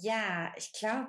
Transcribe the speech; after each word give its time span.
Ja, 0.00 0.52
ich 0.56 0.72
glaube, 0.72 1.08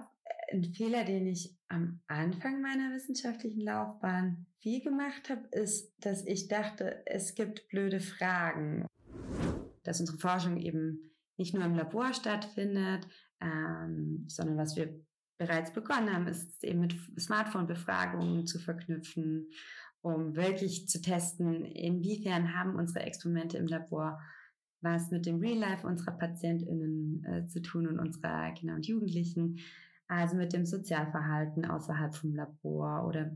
ein 0.51 0.63
Fehler, 0.73 1.03
den 1.03 1.27
ich 1.27 1.57
am 1.67 1.99
Anfang 2.07 2.61
meiner 2.61 2.93
wissenschaftlichen 2.93 3.61
Laufbahn 3.61 4.45
viel 4.59 4.81
gemacht 4.81 5.29
habe, 5.29 5.47
ist, 5.51 5.93
dass 5.99 6.25
ich 6.25 6.47
dachte, 6.47 7.03
es 7.05 7.35
gibt 7.35 7.67
blöde 7.69 7.99
Fragen. 7.99 8.85
Dass 9.83 9.99
unsere 9.99 10.17
Forschung 10.17 10.57
eben 10.57 11.11
nicht 11.37 11.53
nur 11.53 11.63
im 11.63 11.75
Labor 11.75 12.13
stattfindet, 12.13 13.07
ähm, 13.41 14.25
sondern 14.27 14.57
was 14.57 14.75
wir 14.75 14.99
bereits 15.37 15.71
begonnen 15.71 16.13
haben, 16.13 16.27
ist 16.27 16.63
eben 16.63 16.79
mit 16.79 16.95
Smartphone-Befragungen 17.19 18.47
zu 18.47 18.59
verknüpfen, 18.59 19.49
um 20.01 20.35
wirklich 20.35 20.87
zu 20.87 21.01
testen, 21.01 21.65
inwiefern 21.65 22.55
haben 22.55 22.75
unsere 22.75 23.05
Experimente 23.05 23.57
im 23.57 23.67
Labor 23.67 24.19
was 24.81 25.11
mit 25.11 25.25
dem 25.25 25.39
Real 25.39 25.57
Life 25.57 25.85
unserer 25.85 26.11
PatientInnen 26.11 27.23
äh, 27.25 27.47
zu 27.47 27.61
tun 27.61 27.87
und 27.87 27.99
unserer 27.99 28.51
Kinder 28.53 28.75
und 28.75 28.87
Jugendlichen, 28.87 29.59
also 30.07 30.35
mit 30.35 30.53
dem 30.53 30.65
Sozialverhalten 30.65 31.65
außerhalb 31.65 32.15
vom 32.15 32.35
Labor 32.35 33.07
oder 33.07 33.35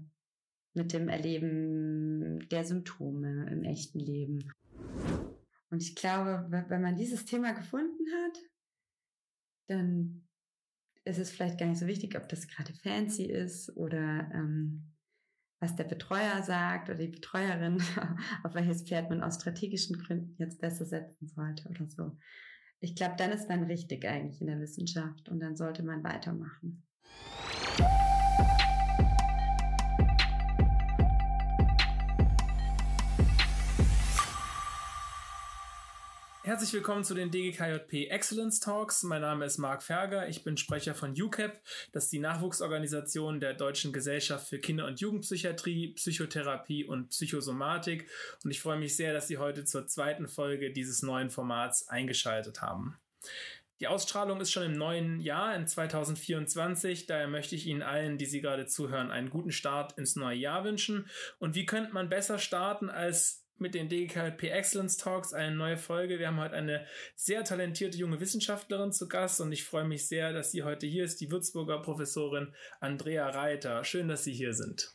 mit 0.73 0.93
dem 0.93 1.09
Erleben 1.09 2.47
der 2.49 2.63
Symptome 2.63 3.49
im 3.51 3.63
echten 3.63 3.99
Leben. 3.99 4.51
Und 5.69 5.81
ich 5.81 5.95
glaube, 5.95 6.45
wenn 6.49 6.81
man 6.81 6.95
dieses 6.95 7.25
Thema 7.25 7.53
gefunden 7.53 8.05
hat, 8.23 8.37
dann 9.67 10.27
ist 11.03 11.17
es 11.17 11.31
vielleicht 11.31 11.59
gar 11.59 11.67
nicht 11.67 11.79
so 11.79 11.87
wichtig, 11.87 12.15
ob 12.15 12.29
das 12.29 12.47
gerade 12.47 12.73
fancy 12.73 13.25
ist 13.25 13.75
oder 13.75 14.29
ähm, 14.33 14.93
was 15.61 15.75
der 15.75 15.83
Betreuer 15.83 16.41
sagt 16.41 16.89
oder 16.89 16.97
die 16.97 17.07
Betreuerin, 17.07 17.77
auf 18.43 18.55
welches 18.55 18.81
Pferd 18.81 19.09
man 19.09 19.23
aus 19.23 19.35
strategischen 19.35 19.97
Gründen 19.97 20.35
jetzt 20.37 20.59
besser 20.59 20.85
setzen 20.85 21.27
sollte 21.27 21.69
oder 21.69 21.87
so. 21.87 22.17
Ich 22.79 22.95
glaube, 22.95 23.13
dann 23.17 23.31
ist 23.31 23.47
man 23.47 23.63
richtig 23.63 24.05
eigentlich 24.05 24.41
in 24.41 24.47
der 24.47 24.59
Wissenschaft 24.59 25.29
und 25.29 25.39
dann 25.39 25.55
sollte 25.55 25.83
man 25.83 26.03
weitermachen. 26.03 26.83
Herzlich 36.51 36.73
willkommen 36.73 37.05
zu 37.05 37.13
den 37.13 37.31
DGKJP 37.31 38.09
Excellence 38.09 38.59
Talks. 38.59 39.03
Mein 39.03 39.21
Name 39.21 39.45
ist 39.45 39.57
Marc 39.57 39.83
Ferger. 39.83 40.27
Ich 40.27 40.43
bin 40.43 40.57
Sprecher 40.57 40.93
von 40.93 41.11
UCAP. 41.11 41.61
Das 41.93 42.03
ist 42.03 42.11
die 42.11 42.19
Nachwuchsorganisation 42.19 43.39
der 43.39 43.53
Deutschen 43.53 43.93
Gesellschaft 43.93 44.49
für 44.49 44.59
Kinder- 44.59 44.85
und 44.85 44.99
Jugendpsychiatrie, 44.99 45.93
Psychotherapie 45.93 46.83
und 46.83 47.07
Psychosomatik. 47.11 48.09
Und 48.43 48.51
ich 48.51 48.59
freue 48.59 48.77
mich 48.77 48.97
sehr, 48.97 49.13
dass 49.13 49.29
Sie 49.29 49.37
heute 49.37 49.63
zur 49.63 49.87
zweiten 49.87 50.27
Folge 50.27 50.73
dieses 50.73 51.03
neuen 51.03 51.29
Formats 51.29 51.87
eingeschaltet 51.87 52.61
haben. 52.61 52.97
Die 53.79 53.87
Ausstrahlung 53.87 54.41
ist 54.41 54.51
schon 54.51 54.63
im 54.63 54.77
neuen 54.77 55.21
Jahr, 55.21 55.55
in 55.55 55.67
2024. 55.67 57.05
Daher 57.05 57.29
möchte 57.29 57.55
ich 57.55 57.65
Ihnen 57.65 57.81
allen, 57.81 58.17
die 58.17 58.25
Sie 58.25 58.41
gerade 58.41 58.65
zuhören, 58.65 59.09
einen 59.09 59.29
guten 59.29 59.53
Start 59.53 59.97
ins 59.97 60.17
neue 60.17 60.35
Jahr 60.37 60.65
wünschen. 60.65 61.09
Und 61.39 61.55
wie 61.55 61.65
könnte 61.65 61.93
man 61.93 62.09
besser 62.09 62.39
starten 62.39 62.89
als 62.89 63.40
mit 63.61 63.75
den 63.75 63.87
DGKP 63.87 64.49
Excellence 64.49 64.97
Talks 64.97 65.33
eine 65.33 65.55
neue 65.55 65.77
Folge. 65.77 66.19
Wir 66.19 66.27
haben 66.27 66.39
heute 66.39 66.55
eine 66.55 66.85
sehr 67.15 67.43
talentierte 67.43 67.97
junge 67.97 68.19
Wissenschaftlerin 68.19 68.91
zu 68.91 69.07
Gast 69.07 69.39
und 69.39 69.51
ich 69.51 69.63
freue 69.63 69.85
mich 69.85 70.07
sehr, 70.07 70.33
dass 70.33 70.51
sie 70.51 70.63
heute 70.63 70.87
hier 70.87 71.05
ist, 71.05 71.21
die 71.21 71.31
Würzburger 71.31 71.81
Professorin 71.81 72.53
Andrea 72.79 73.29
Reiter. 73.29 73.83
Schön, 73.83 74.07
dass 74.07 74.23
Sie 74.23 74.33
hier 74.33 74.53
sind. 74.53 74.91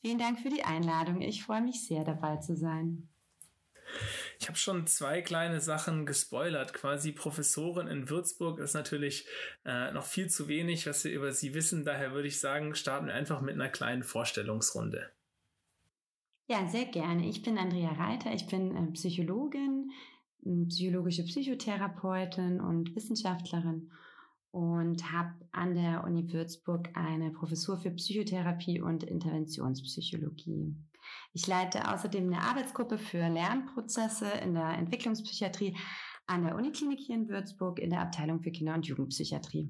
Vielen 0.00 0.18
Dank 0.18 0.40
für 0.40 0.48
die 0.48 0.62
Einladung. 0.62 1.20
Ich 1.20 1.44
freue 1.44 1.62
mich 1.62 1.86
sehr, 1.86 2.04
dabei 2.04 2.36
zu 2.36 2.56
sein. 2.56 3.08
Ich 4.38 4.48
habe 4.48 4.58
schon 4.58 4.86
zwei 4.86 5.22
kleine 5.22 5.60
Sachen 5.60 6.06
gespoilert. 6.06 6.74
Quasi 6.74 7.12
Professorin 7.12 7.86
in 7.86 8.08
Würzburg 8.10 8.58
ist 8.58 8.74
natürlich 8.74 9.26
äh, 9.64 9.92
noch 9.92 10.04
viel 10.04 10.28
zu 10.28 10.48
wenig, 10.48 10.86
was 10.86 11.04
wir 11.04 11.12
über 11.12 11.32
sie 11.32 11.54
wissen. 11.54 11.84
Daher 11.84 12.12
würde 12.12 12.28
ich 12.28 12.40
sagen, 12.40 12.74
starten 12.74 13.06
wir 13.06 13.14
einfach 13.14 13.40
mit 13.40 13.54
einer 13.54 13.68
kleinen 13.68 14.02
Vorstellungsrunde. 14.02 15.10
Ja, 16.48 16.68
sehr 16.68 16.84
gerne. 16.84 17.28
Ich 17.28 17.42
bin 17.42 17.58
Andrea 17.58 17.90
Reiter, 17.92 18.32
ich 18.32 18.46
bin 18.46 18.76
äh, 18.76 18.92
Psychologin, 18.92 19.90
psychologische 20.68 21.24
Psychotherapeutin 21.24 22.60
und 22.60 22.94
Wissenschaftlerin 22.94 23.90
und 24.52 25.12
habe 25.12 25.34
an 25.50 25.74
der 25.74 26.04
Uni 26.04 26.32
Würzburg 26.32 26.88
eine 26.94 27.32
Professur 27.32 27.78
für 27.78 27.90
Psychotherapie 27.90 28.80
und 28.80 29.02
Interventionspsychologie. 29.02 30.76
Ich 31.32 31.48
leite 31.48 31.92
außerdem 31.92 32.32
eine 32.32 32.42
Arbeitsgruppe 32.42 32.96
für 32.96 33.28
Lernprozesse 33.28 34.28
in 34.44 34.54
der 34.54 34.78
Entwicklungspsychiatrie 34.78 35.76
an 36.28 36.44
der 36.44 36.54
Uniklinik 36.54 37.00
hier 37.00 37.16
in 37.16 37.28
Würzburg 37.28 37.80
in 37.80 37.90
der 37.90 38.02
Abteilung 38.02 38.40
für 38.40 38.52
Kinder- 38.52 38.74
und 38.74 38.86
Jugendpsychiatrie. 38.86 39.68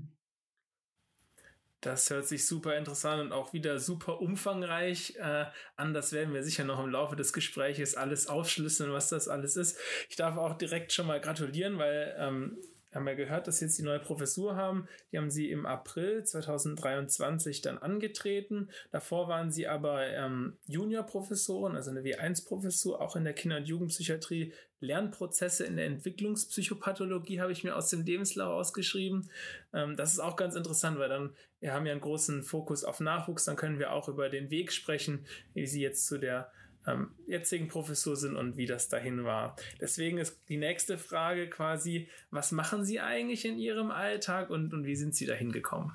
Das 1.81 2.09
hört 2.11 2.27
sich 2.27 2.47
super 2.47 2.77
interessant 2.77 3.21
und 3.21 3.33
auch 3.33 3.53
wieder 3.53 3.79
super 3.79 4.21
umfangreich 4.21 5.15
äh, 5.17 5.45
an. 5.77 5.95
Das 5.95 6.13
werden 6.13 6.33
wir 6.35 6.43
sicher 6.43 6.65
noch 6.65 6.83
im 6.83 6.91
Laufe 6.91 7.17
des 7.17 7.33
Gespräches 7.33 7.95
alles 7.97 8.29
aufschlüsseln, 8.29 8.93
was 8.93 9.09
das 9.11 9.29
alles 9.29 9.57
ist. 9.57 9.79
Ich 10.09 10.17
darf 10.17 10.37
auch 10.37 10.57
direkt 10.57 10.93
schon 10.93 11.07
mal 11.07 11.21
gratulieren, 11.21 11.79
weil 11.79 12.17
ähm, 12.19 12.59
haben 12.95 13.07
ja 13.07 13.15
gehört, 13.15 13.47
dass 13.47 13.59
sie 13.59 13.67
jetzt 13.67 13.79
die 13.79 13.83
neue 13.83 14.01
Professur 14.01 14.57
haben. 14.57 14.89
Die 15.13 15.19
haben 15.19 15.31
sie 15.31 15.51
im 15.51 15.67
April 15.67 16.25
2023 16.25 17.61
dann 17.61 17.79
angetreten. 17.79 18.71
Davor 18.91 19.29
waren 19.29 19.51
sie 19.51 19.69
aber 19.69 20.07
ähm, 20.07 20.57
Juniorprofessoren, 20.67 21.77
also 21.77 21.91
eine 21.91 22.01
W1-Professur, 22.01 23.01
auch 23.01 23.17
in 23.17 23.25
der 23.25 23.35
Kinder- 23.35 23.59
und 23.59 23.69
Jugendpsychiatrie. 23.69 24.53
Lernprozesse 24.81 25.65
in 25.65 25.77
der 25.77 25.87
Entwicklungspsychopathologie 25.87 27.41
habe 27.41 27.53
ich 27.53 27.65
mir 27.65 27.75
aus 27.75 27.89
dem 27.89 28.05
Lebenslauf 28.05 28.53
ausgeschrieben. 28.53 29.31
Ähm, 29.73 29.97
das 29.97 30.13
ist 30.13 30.21
auch 30.21 30.37
ganz 30.37 30.55
interessant, 30.55 30.99
weil 30.99 31.09
dann, 31.09 31.35
wir 31.61 31.73
haben 31.73 31.87
ja 31.87 31.93
einen 31.93 32.01
großen 32.01 32.43
Fokus 32.43 32.85
auf 32.85 33.01
Nachwuchs, 33.01 33.45
dann 33.45 33.57
können 33.57 33.79
wir 33.79 33.93
auch 33.93 34.09
über 34.09 34.29
den 34.29 34.51
Weg 34.51 34.73
sprechen, 34.73 35.27
wie 35.55 35.67
sie 35.67 35.81
jetzt 35.81 36.07
zu 36.07 36.19
der 36.19 36.53
ähm, 36.87 37.11
jetzigen 37.27 37.69
Professur 37.69 38.17
sind 38.17 38.37
und 38.37 38.57
wie 38.57 38.67
das 38.67 38.89
dahin 38.89 39.25
war. 39.25 39.57
Deswegen 39.81 40.19
ist 40.19 40.41
die 40.49 40.57
nächste 40.57 40.99
Frage 40.99 41.49
quasi, 41.49 42.09
was 42.31 42.53
machen 42.53 42.85
Sie 42.85 43.01
eigentlich 43.01 43.45
in 43.45 43.59
Ihrem 43.59 43.91
Alltag 43.91 44.51
und, 44.51 44.73
und 44.73 44.85
wie 44.85 44.97
sind 44.97 45.15
Sie 45.15 45.27
dahin 45.27 45.53
gekommen? 45.53 45.93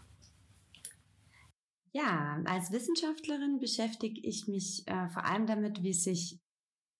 Ja, 1.94 2.42
als 2.46 2.72
Wissenschaftlerin 2.72 3.60
beschäftige 3.60 4.22
ich 4.22 4.48
mich 4.48 4.84
äh, 4.88 5.10
vor 5.10 5.26
allem 5.26 5.46
damit, 5.46 5.84
wie 5.84 5.94
sich 5.94 6.40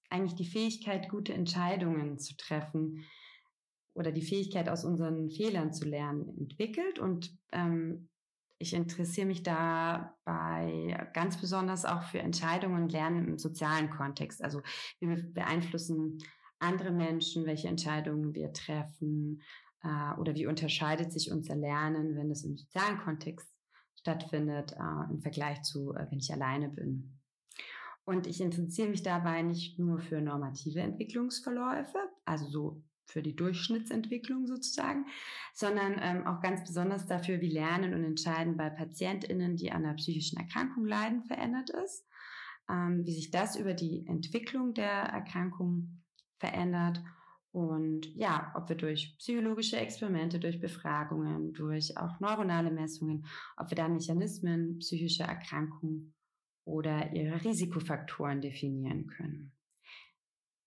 eigentlich 0.10 0.36
die 0.36 0.50
Fähigkeit, 0.50 1.08
gute 1.08 1.34
Entscheidungen 1.34 2.20
zu 2.20 2.36
treffen 2.36 3.06
oder 3.94 4.12
die 4.12 4.22
Fähigkeit, 4.22 4.68
aus 4.68 4.84
unseren 4.84 5.30
Fehlern 5.30 5.74
zu 5.74 5.88
lernen, 5.88 6.28
entwickelt. 6.38 7.00
Und 7.00 7.34
ähm, 7.54 8.10
ich 8.62 8.74
interessiere 8.74 9.28
mich 9.28 9.44
dabei 9.44 11.10
ganz 11.14 11.38
besonders 11.38 11.86
auch 11.86 12.04
für 12.04 12.20
Entscheidungen 12.20 12.84
und 12.84 12.92
Lernen 12.92 13.28
im 13.28 13.38
sozialen 13.38 13.90
Kontext. 13.90 14.44
Also 14.44 14.62
wir 15.00 15.16
beeinflussen 15.34 16.20
andere 16.60 16.92
Menschen, 16.92 17.46
welche 17.46 17.68
Entscheidungen 17.68 18.34
wir 18.36 18.54
treffen 18.54 19.42
äh, 19.84 20.20
oder 20.20 20.36
wie 20.36 20.46
unterscheidet 20.46 21.12
sich 21.12 21.32
unser 21.32 21.56
Lernen, 21.56 22.16
wenn 22.16 22.30
es 22.30 22.44
im 22.44 22.56
sozialen 22.56 23.00
Kontext 23.00 23.50
stattfindet, 23.96 24.74
äh, 24.74 25.12
im 25.12 25.22
Vergleich 25.22 25.64
zu, 25.64 25.94
äh, 25.94 26.06
wenn 26.10 26.20
ich 26.20 26.32
alleine 26.32 26.70
bin. 26.70 27.20
Und 28.06 28.28
ich 28.28 28.42
interessiere 28.42 28.90
mich 28.90 29.04
dabei 29.04 29.42
nicht 29.42 29.80
nur 29.80 30.00
für 30.00 30.22
normative 30.22 30.82
Entwicklungsverläufe, 30.82 31.98
also 32.26 32.48
so 32.48 32.84
für 33.12 33.22
die 33.22 33.36
Durchschnittsentwicklung 33.36 34.48
sozusagen, 34.48 35.06
sondern 35.54 36.00
ähm, 36.02 36.26
auch 36.26 36.42
ganz 36.42 36.64
besonders 36.64 37.06
dafür, 37.06 37.42
wie 37.42 37.52
Lernen 37.52 37.94
und 37.94 38.04
Entscheiden 38.04 38.58
bei 38.58 38.70
PatientInnen, 38.70 39.58
die 39.58 39.72
an 39.72 39.86
einer 39.86 39.96
psychischen 39.96 40.40
Erkrankung 40.40 40.86
leiden, 40.86 41.24
verändert 41.24 41.70
ist, 41.70 42.08
ähm, 42.70 43.06
wie 43.06 43.14
sich 43.14 43.32
das 43.32 43.56
über 43.56 43.74
die 43.74 44.06
Entwicklung 44.08 44.74
der 44.74 44.90
Erkrankung 44.90 46.02
verändert 46.40 47.02
und 47.52 48.16
ja, 48.16 48.54
ob 48.56 48.70
wir 48.70 48.78
durch 48.78 49.18
psychologische 49.18 49.78
Experimente, 49.78 50.40
durch 50.40 50.62
Befragungen, 50.62 51.52
durch 51.54 51.98
auch 51.98 52.20
neuronale 52.22 52.72
Messungen, 52.72 53.26
ob 53.58 53.70
wir 53.70 53.76
da 53.76 53.90
Mechanismen 53.90 54.80
psychischer 54.80 55.26
Erkrankungen 55.26 56.14
oder 56.64 57.12
ihre 57.14 57.44
Risikofaktoren 57.44 58.40
definieren 58.40 59.08
können. 59.08 59.52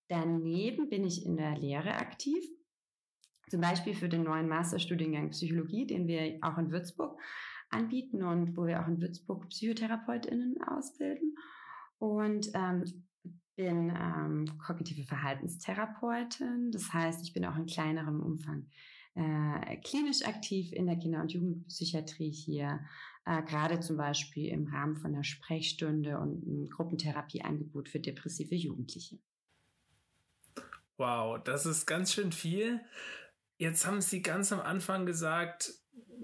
Daneben 0.09 0.89
bin 0.89 1.05
ich 1.05 1.25
in 1.25 1.37
der 1.37 1.57
Lehre 1.57 1.95
aktiv, 1.95 2.45
zum 3.49 3.61
Beispiel 3.61 3.95
für 3.95 4.09
den 4.09 4.25
neuen 4.25 4.49
Masterstudiengang 4.49 5.31
Psychologie, 5.31 5.87
den 5.87 6.07
wir 6.07 6.39
auch 6.43 6.59
in 6.59 6.71
Würzburg 6.71 7.19
anbieten 7.71 8.23
und 8.23 8.57
wo 8.57 8.67
wir 8.67 8.83
auch 8.83 8.89
in 8.89 9.01
Würzburg 9.01 9.49
PsychotherapeutInnen 9.49 10.63
ausbilden. 10.63 11.35
Und 11.99 12.51
ähm, 12.55 12.85
bin 13.57 13.91
ähm, 13.97 14.59
kognitive 14.59 15.05
Verhaltenstherapeutin. 15.05 16.71
Das 16.73 16.93
heißt, 16.93 17.23
ich 17.23 17.33
bin 17.33 17.45
auch 17.45 17.57
in 17.57 17.67
kleinerem 17.67 18.21
Umfang 18.21 18.67
äh, 19.15 19.77
klinisch 19.77 20.25
aktiv 20.25 20.73
in 20.73 20.87
der 20.87 20.97
Kinder- 20.97 21.21
und 21.21 21.33
Jugendpsychiatrie 21.33 22.31
hier, 22.31 22.81
äh, 23.27 23.43
gerade 23.43 23.81
zum 23.81 23.97
Beispiel 23.97 24.49
im 24.49 24.67
Rahmen 24.67 24.97
von 24.97 25.15
einer 25.15 25.25
Sprechstunde 25.25 26.19
und 26.19 26.45
einem 26.45 26.69
Gruppentherapieangebot 26.69 27.89
für 27.89 28.01
depressive 28.01 28.55
Jugendliche. 28.55 29.19
Wow, 30.97 31.43
das 31.43 31.67
ist 31.67 31.87
ganz 31.87 32.13
schön 32.13 32.33
viel. 32.33 32.81
Jetzt 33.59 33.87
haben 33.87 34.01
Sie 34.01 34.23
ganz 34.23 34.53
am 34.53 34.61
Anfang 34.61 35.07
gesagt, 35.07 35.73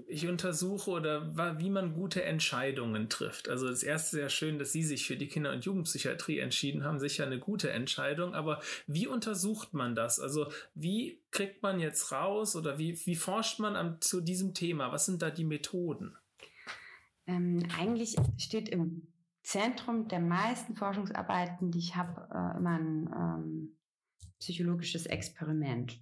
ich 0.07 0.27
untersuche 0.27 0.91
oder 0.91 1.59
wie 1.59 1.69
man 1.69 1.93
gute 1.93 2.23
Entscheidungen 2.23 3.09
trifft. 3.09 3.49
Also 3.49 3.69
das 3.69 3.83
erste 3.83 4.17
sehr 4.17 4.29
schön, 4.29 4.59
dass 4.59 4.71
Sie 4.71 4.83
sich 4.83 5.05
für 5.05 5.15
die 5.15 5.27
Kinder- 5.27 5.53
und 5.53 5.65
Jugendpsychiatrie 5.65 6.39
entschieden 6.39 6.83
haben, 6.83 6.99
sicher 6.99 7.25
eine 7.25 7.39
gute 7.39 7.71
Entscheidung. 7.71 8.33
Aber 8.33 8.61
wie 8.87 9.07
untersucht 9.07 9.73
man 9.73 9.95
das? 9.95 10.19
Also 10.19 10.51
wie 10.75 11.21
kriegt 11.31 11.63
man 11.63 11.79
jetzt 11.79 12.11
raus 12.11 12.55
oder 12.55 12.77
wie, 12.77 12.99
wie 13.05 13.15
forscht 13.15 13.59
man 13.59 13.75
am, 13.75 14.01
zu 14.01 14.21
diesem 14.21 14.53
Thema? 14.53 14.91
Was 14.91 15.05
sind 15.05 15.21
da 15.21 15.29
die 15.29 15.45
Methoden? 15.45 16.15
Ähm, 17.27 17.65
eigentlich 17.77 18.15
steht 18.37 18.69
im 18.69 19.07
Zentrum 19.43 20.07
der 20.07 20.19
meisten 20.19 20.75
Forschungsarbeiten, 20.75 21.71
die 21.71 21.79
ich 21.79 21.95
habe, 21.95 22.27
äh, 22.33 22.57
immer 22.57 22.77
ein 22.77 23.09
ähm, 23.13 23.77
psychologisches 24.41 25.05
Experiment. 25.05 25.99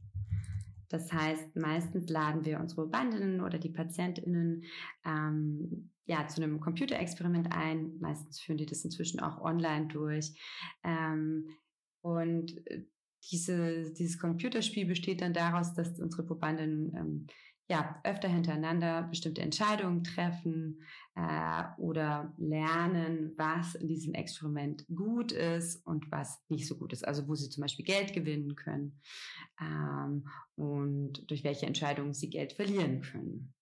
Das 0.90 1.14
heißt, 1.14 1.56
meistens 1.56 2.10
laden 2.10 2.46
wir 2.46 2.60
unsere 2.60 2.82
Probandinnen 2.82 3.42
oder 3.42 3.60
die 3.60 3.70
PatientInnen 3.70 4.64
ähm, 5.06 5.92
ja, 6.06 6.28
zu 6.28 6.42
einem 6.42 6.60
Computerexperiment 6.60 7.52
ein. 7.52 8.00
Meistens 8.00 8.40
führen 8.40 8.58
die 8.58 8.66
das 8.66 8.84
inzwischen 8.84 9.20
auch 9.20 9.40
online 9.40 9.88
durch. 9.88 10.34
Ähm, 10.84 11.50
und 12.02 12.66
äh, 12.68 12.86
diese, 13.32 13.92
dieses 13.92 14.18
Computerspiel 14.18 14.88
besteht 14.88 15.22
dann 15.22 15.34
daraus, 15.34 15.76
dass 15.76 16.00
unsere 16.00 16.26
Probandinnen 16.26 16.96
ähm, 16.96 17.28
ja, 17.69 18.01
öfter 18.04 18.27
hintereinander 18.27 19.04
bestimmte 19.04 19.42
Entscheidungen 19.42 20.04
treffen 20.04 20.81
äh, 21.16 21.63
oder 21.77 22.33
lernen, 22.38 23.33
was 23.38 23.75
in 23.75 23.88
diesem 23.88 24.16
Experiment 24.16 24.86
gut 24.94 25.31
ist 25.31 25.86
und 25.86 26.12
was 26.12 26.44
nicht 26.50 26.68
so 26.68 26.75
gut 26.77 26.94
ist. 26.94 27.07
Also 27.07 27.27
wo 27.27 27.36
sie 27.36 27.50
zum 27.50 27.62
Beispiel 27.62 27.86
Geld 27.86 28.13
gewinnen 28.13 28.56
können 28.56 29.00
ähm, 29.62 30.27
und 30.56 31.30
durch 31.30 31.44
welche 31.44 31.68
Entscheidungen 31.68 32.16
sie 32.16 32.31
Geld 32.31 32.54
verlieren 32.54 33.01
können. 33.01 33.54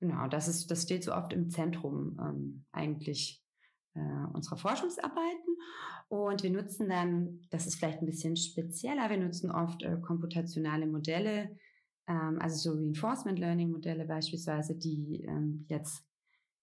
Genau, 0.00 0.28
das 0.28 0.46
ist, 0.46 0.70
das 0.70 0.82
steht 0.82 1.04
so 1.04 1.14
oft 1.14 1.32
im 1.32 1.48
Zentrum 1.48 2.18
ähm, 2.20 2.64
eigentlich 2.72 3.42
äh, 3.94 4.26
unserer 4.34 4.58
Forschungsarbeiten. 4.58 5.56
Und 6.08 6.42
wir 6.42 6.50
nutzen 6.50 6.90
dann, 6.90 7.40
das 7.50 7.66
ist 7.66 7.76
vielleicht 7.76 8.00
ein 8.00 8.06
bisschen 8.06 8.36
spezieller, 8.36 9.08
wir 9.08 9.16
nutzen 9.18 9.50
oft 9.50 9.82
äh, 9.82 9.96
komputationale 10.02 10.86
Modelle, 10.86 11.56
also 12.12 12.56
so 12.56 12.76
Reinforcement 12.76 13.38
Learning 13.38 13.70
Modelle 13.70 14.04
beispielsweise, 14.04 14.74
die 14.74 15.22
ähm, 15.26 15.64
jetzt 15.68 16.04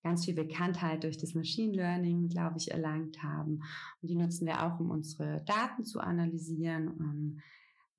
ganz 0.04 0.26
viel 0.26 0.36
Bekanntheit 0.36 1.04
durch 1.04 1.18
das 1.18 1.34
Machine 1.34 1.74
Learning, 1.74 2.30
glaube 2.30 2.58
ich, 2.58 2.72
erlangt 2.72 3.22
haben. 3.24 3.64
Und 4.02 4.10
die 4.10 4.16
nutzen 4.16 4.46
wir 4.48 4.64
auch, 4.64 4.80
um 4.80 4.90
unsere 4.90 5.44
Daten 5.46 5.84
zu 5.84 6.00
analysieren, 6.00 6.88
ähm, 7.00 7.42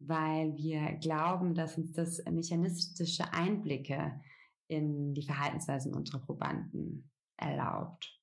weil 0.01 0.57
wir 0.57 0.93
glauben, 1.01 1.55
dass 1.55 1.77
uns 1.77 1.93
das 1.93 2.23
mechanistische 2.31 3.33
Einblicke 3.33 4.21
in 4.69 5.15
die 5.15 5.23
Verhaltensweisen 5.23 5.95
unserer 5.95 6.21
Probanden 6.21 7.11
erlaubt. 7.37 8.19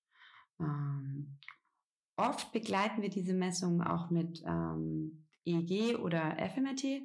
Ähm, 0.59 1.37
oft 2.15 2.51
begleiten 2.51 3.01
wir 3.01 3.09
diese 3.09 3.33
Messungen 3.33 3.81
auch 3.81 4.09
mit 4.09 4.43
ähm, 4.45 5.25
EEG 5.45 5.99
oder 5.99 6.37
FMRT, 6.37 7.01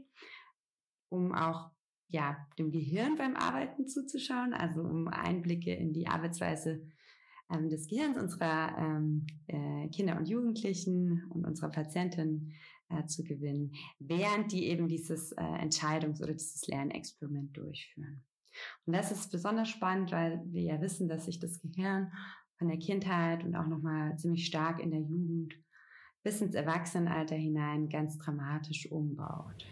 um 1.09 1.35
auch 1.35 1.71
ja, 2.11 2.37
dem 2.59 2.71
Gehirn 2.71 3.17
beim 3.17 3.37
Arbeiten 3.37 3.87
zuzuschauen, 3.87 4.53
also 4.53 4.83
um 4.83 5.09
Einblicke 5.09 5.73
in 5.73 5.93
die 5.93 6.09
Arbeitsweise 6.09 6.83
ähm, 7.53 7.69
des 7.69 7.87
Gehirns 7.89 8.19
unserer 8.19 8.77
ähm, 8.79 9.27
äh, 9.47 9.89
Kinder 9.89 10.17
und 10.17 10.29
Jugendlichen 10.29 11.25
und 11.31 11.47
unserer 11.47 11.71
Patienten 11.71 12.53
äh, 12.89 13.07
zu 13.07 13.23
gewinnen, 13.23 13.73
während 13.99 14.53
die 14.53 14.67
eben 14.67 14.89
dieses 14.89 15.33
äh, 15.33 15.43
Entscheidungs- 15.43 16.23
oder 16.23 16.35
dieses 16.35 16.67
Lernexperiment 16.67 17.57
durchführen. 17.57 18.25
Und 18.87 18.97
das 18.97 19.13
ist 19.13 19.31
besonders 19.31 19.69
spannend, 19.69 20.11
weil 20.11 20.43
wir 20.47 20.63
ja 20.63 20.81
wissen, 20.81 21.09
dass 21.09 21.27
sich 21.27 21.39
das 21.39 21.61
Gehirn 21.61 22.13
von 22.59 22.69
der 22.69 22.79
Kindheit 22.79 23.45
und 23.45 23.55
auch 23.55 23.67
nochmal 23.67 24.17
ziemlich 24.19 24.47
stark 24.47 24.81
in 24.81 24.91
der 24.91 25.01
Jugend 25.01 25.55
bis 26.23 26.41
ins 26.41 26.55
Erwachsenenalter 26.55 27.37
hinein 27.37 27.89
ganz 27.89 28.19
dramatisch 28.19 28.91
umbaut. 28.91 29.65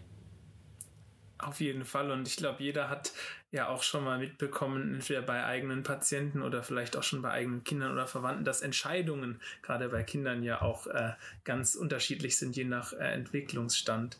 Auf 1.41 1.61
jeden 1.61 1.85
Fall. 1.85 2.11
Und 2.11 2.27
ich 2.27 2.37
glaube, 2.37 2.63
jeder 2.63 2.91
hat 2.91 3.13
ja 3.53 3.69
auch 3.69 3.83
schon 3.85 4.05
mal 4.05 4.19
mitbekommen, 4.19 4.95
entweder 4.95 5.23
bei 5.23 5.45
eigenen 5.45 5.85
Patienten 5.85 6.43
oder 6.43 6.63
vielleicht 6.65 6.97
auch 6.97 7.05
schon 7.05 7.23
bei 7.23 7.31
eigenen 7.31 7.63
Kindern 7.63 7.93
oder 7.93 8.09
Verwandten, 8.09 8.45
dass 8.45 8.61
Entscheidungen 8.61 9.41
gerade 9.63 9.89
bei 9.89 10.03
Kindern 10.03 10.43
ja 10.43 10.63
auch 10.63 10.89
äh, 10.89 11.13
ganz 11.45 11.77
unterschiedlich 11.77 12.37
sind, 12.37 12.57
je 12.57 12.65
nach 12.65 12.93
äh, 12.93 13.13
Entwicklungsstand. 13.13 14.19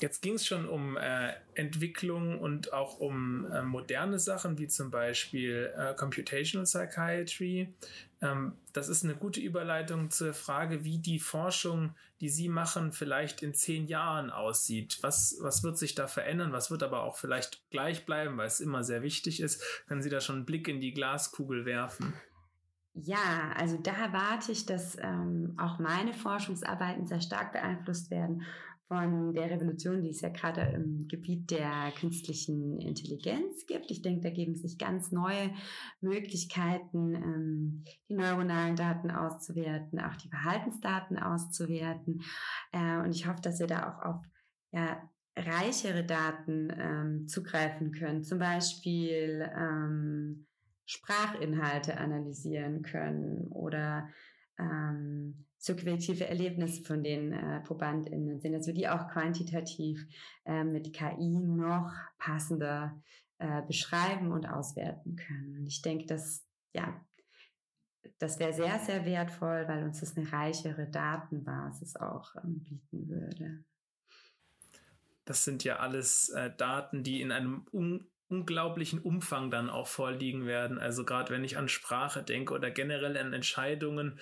Jetzt 0.00 0.22
ging 0.22 0.34
es 0.34 0.46
schon 0.46 0.68
um 0.68 0.96
äh, 0.96 1.34
Entwicklung 1.54 2.40
und 2.40 2.72
auch 2.72 2.98
um 2.98 3.46
äh, 3.50 3.62
moderne 3.62 4.18
Sachen, 4.18 4.58
wie 4.58 4.66
zum 4.66 4.90
Beispiel 4.90 5.72
äh, 5.76 5.94
Computational 5.94 6.64
Psychiatry. 6.64 7.72
Ähm, 8.20 8.54
das 8.72 8.88
ist 8.88 9.04
eine 9.04 9.14
gute 9.14 9.40
Überleitung 9.40 10.10
zur 10.10 10.34
Frage, 10.34 10.84
wie 10.84 10.98
die 10.98 11.20
Forschung, 11.20 11.94
die 12.20 12.28
Sie 12.28 12.48
machen, 12.48 12.92
vielleicht 12.92 13.42
in 13.42 13.54
zehn 13.54 13.86
Jahren 13.86 14.30
aussieht. 14.30 14.98
Was, 15.02 15.36
was 15.40 15.62
wird 15.62 15.78
sich 15.78 15.94
da 15.94 16.08
verändern? 16.08 16.52
Was 16.52 16.72
wird 16.72 16.82
aber 16.82 17.04
auch 17.04 17.16
vielleicht 17.16 17.70
gleich 17.70 18.04
bleiben, 18.04 18.36
weil 18.36 18.48
es 18.48 18.58
immer 18.58 18.82
sehr 18.82 19.02
wichtig 19.02 19.40
ist? 19.40 19.62
Können 19.86 20.02
Sie 20.02 20.10
da 20.10 20.20
schon 20.20 20.36
einen 20.36 20.46
Blick 20.46 20.66
in 20.66 20.80
die 20.80 20.92
Glaskugel 20.92 21.66
werfen? 21.66 22.14
Ja, 22.94 23.52
also 23.56 23.76
da 23.76 23.92
erwarte 23.92 24.52
ich, 24.52 24.66
dass 24.66 24.96
ähm, 25.00 25.54
auch 25.56 25.78
meine 25.78 26.14
Forschungsarbeiten 26.14 27.06
sehr 27.06 27.20
stark 27.20 27.52
beeinflusst 27.52 28.10
werden 28.10 28.44
von 28.88 29.32
der 29.32 29.50
Revolution, 29.50 30.02
die 30.02 30.10
es 30.10 30.20
ja 30.20 30.28
gerade 30.28 30.60
im 30.74 31.08
Gebiet 31.08 31.50
der 31.50 31.92
künstlichen 31.98 32.78
Intelligenz 32.80 33.66
gibt. 33.66 33.90
Ich 33.90 34.02
denke, 34.02 34.20
da 34.20 34.30
geben 34.30 34.56
sich 34.56 34.78
ganz 34.78 35.10
neue 35.10 35.50
Möglichkeiten, 36.00 37.14
ähm, 37.14 37.84
die 38.08 38.14
neuronalen 38.14 38.76
Daten 38.76 39.10
auszuwerten, 39.10 39.98
auch 40.00 40.16
die 40.16 40.28
Verhaltensdaten 40.28 41.18
auszuwerten. 41.18 42.22
Äh, 42.72 42.98
und 42.98 43.14
ich 43.14 43.26
hoffe, 43.26 43.40
dass 43.40 43.58
wir 43.58 43.66
da 43.66 43.90
auch 43.90 44.06
auf 44.06 44.22
ja, 44.72 45.10
reichere 45.36 46.04
Daten 46.04 46.72
ähm, 46.78 47.26
zugreifen 47.26 47.92
können. 47.92 48.22
Zum 48.22 48.38
Beispiel 48.38 49.50
ähm, 49.56 50.46
Sprachinhalte 50.86 51.96
analysieren 51.96 52.82
können 52.82 53.48
oder 53.48 54.08
ähm, 54.58 55.46
subjektive 55.64 56.26
Erlebnisse 56.26 56.82
von 56.82 57.02
den 57.02 57.32
äh, 57.32 57.60
ProbandInnen 57.60 58.38
sind, 58.38 58.52
dass 58.52 58.66
wir 58.66 58.74
die 58.74 58.86
auch 58.86 59.08
quantitativ 59.08 60.06
äh, 60.44 60.62
mit 60.62 60.92
KI 60.92 61.40
noch 61.40 61.90
passender 62.18 63.00
äh, 63.38 63.62
beschreiben 63.62 64.30
und 64.30 64.46
auswerten 64.46 65.16
können. 65.16 65.56
Und 65.58 65.66
ich 65.66 65.80
denke, 65.80 66.04
dass, 66.04 66.44
ja, 66.74 67.00
das 68.18 68.38
wäre 68.38 68.52
sehr, 68.52 68.78
sehr 68.78 69.06
wertvoll, 69.06 69.64
weil 69.66 69.84
uns 69.84 70.00
das 70.00 70.14
eine 70.18 70.30
reichere 70.30 70.86
Datenbasis 70.86 71.96
auch 71.96 72.34
ähm, 72.44 72.62
bieten 72.62 73.08
würde. 73.08 73.64
Das 75.24 75.44
sind 75.44 75.64
ja 75.64 75.76
alles 75.76 76.28
äh, 76.28 76.50
Daten, 76.54 77.02
die 77.02 77.22
in 77.22 77.32
einem 77.32 77.66
un 77.72 78.06
unglaublichen 78.28 79.00
Umfang 79.00 79.50
dann 79.50 79.68
auch 79.70 79.86
vorliegen 79.86 80.46
werden. 80.46 80.78
Also 80.78 81.04
gerade 81.04 81.32
wenn 81.32 81.44
ich 81.44 81.58
an 81.58 81.68
Sprache 81.68 82.22
denke 82.22 82.54
oder 82.54 82.70
generell 82.70 83.16
an 83.16 83.32
Entscheidungen, 83.32 84.18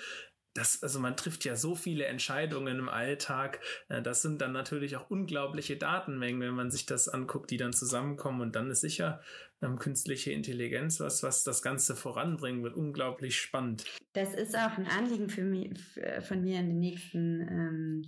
das, 0.54 0.82
also 0.82 1.00
man 1.00 1.16
trifft 1.16 1.44
ja 1.44 1.56
so 1.56 1.74
viele 1.74 2.06
Entscheidungen 2.06 2.78
im 2.78 2.88
Alltag. 2.88 3.60
Äh, 3.88 4.02
das 4.02 4.22
sind 4.22 4.40
dann 4.40 4.52
natürlich 4.52 4.96
auch 4.96 5.08
unglaubliche 5.10 5.76
Datenmengen, 5.76 6.40
wenn 6.40 6.54
man 6.54 6.70
sich 6.70 6.86
das 6.86 7.08
anguckt, 7.08 7.50
die 7.50 7.56
dann 7.56 7.72
zusammenkommen. 7.72 8.40
Und 8.40 8.56
dann 8.56 8.70
ist 8.70 8.80
sicher 8.80 9.20
ähm, 9.62 9.78
künstliche 9.78 10.32
Intelligenz 10.32 11.00
was, 11.00 11.22
was 11.22 11.44
das 11.44 11.62
Ganze 11.62 11.96
voranbringen 11.96 12.62
wird. 12.62 12.74
Unglaublich 12.74 13.36
spannend. 13.36 13.84
Das 14.12 14.34
ist 14.34 14.56
auch 14.56 14.76
ein 14.76 14.86
Anliegen 14.86 15.28
für 15.28 15.44
mich, 15.44 15.70
von 16.20 16.42
mir 16.42 16.60
in 16.60 16.68
den 16.68 16.80
nächsten 16.80 17.40
ähm, 17.40 18.06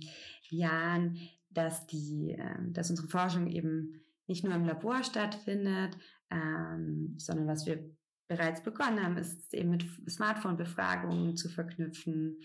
Jahren, 0.49 1.17
dass 1.49 1.87
die, 1.87 2.35
ähm, 2.37 2.73
dass 2.73 2.89
unsere 2.89 3.07
Forschung 3.07 3.47
eben 3.47 4.01
nicht 4.27 4.43
nur 4.43 4.53
im 4.53 4.65
Labor 4.65 5.03
stattfindet, 5.03 5.97
ähm, 6.31 7.15
sondern 7.17 7.47
was 7.47 7.65
wir 7.65 7.89
bereits 8.27 8.63
begonnen 8.63 9.03
haben, 9.03 9.17
ist 9.17 9.53
eben 9.53 9.71
mit 9.71 9.85
Smartphone-Befragungen 10.09 11.35
zu 11.35 11.49
verknüpfen, 11.49 12.39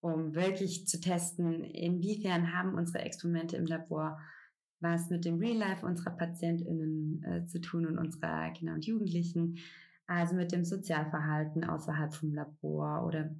um 0.00 0.34
wirklich 0.34 0.86
zu 0.86 1.00
testen, 1.00 1.64
inwiefern 1.64 2.52
haben 2.56 2.74
unsere 2.74 3.04
Experimente 3.04 3.56
im 3.56 3.66
Labor 3.66 4.18
was 4.84 5.10
mit 5.10 5.24
dem 5.24 5.38
Real 5.38 5.56
Life 5.56 5.84
unserer 5.84 6.10
PatientInnen 6.10 7.24
äh, 7.24 7.46
zu 7.46 7.60
tun 7.60 7.86
und 7.86 7.98
unserer 7.98 8.50
Kinder 8.50 8.74
und 8.74 8.86
Jugendlichen, 8.86 9.58
also 10.06 10.36
mit 10.36 10.52
dem 10.52 10.64
Sozialverhalten 10.64 11.64
außerhalb 11.64 12.14
vom 12.14 12.34
Labor 12.34 13.04
oder 13.06 13.34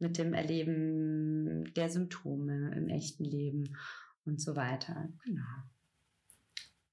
mit 0.00 0.18
dem 0.18 0.34
Erleben 0.34 1.72
der 1.74 1.88
Symptome 1.88 2.74
im 2.74 2.88
echten 2.88 3.24
Leben 3.24 3.76
und 4.26 4.40
so 4.40 4.56
weiter. 4.56 5.08
Genau. 5.24 5.42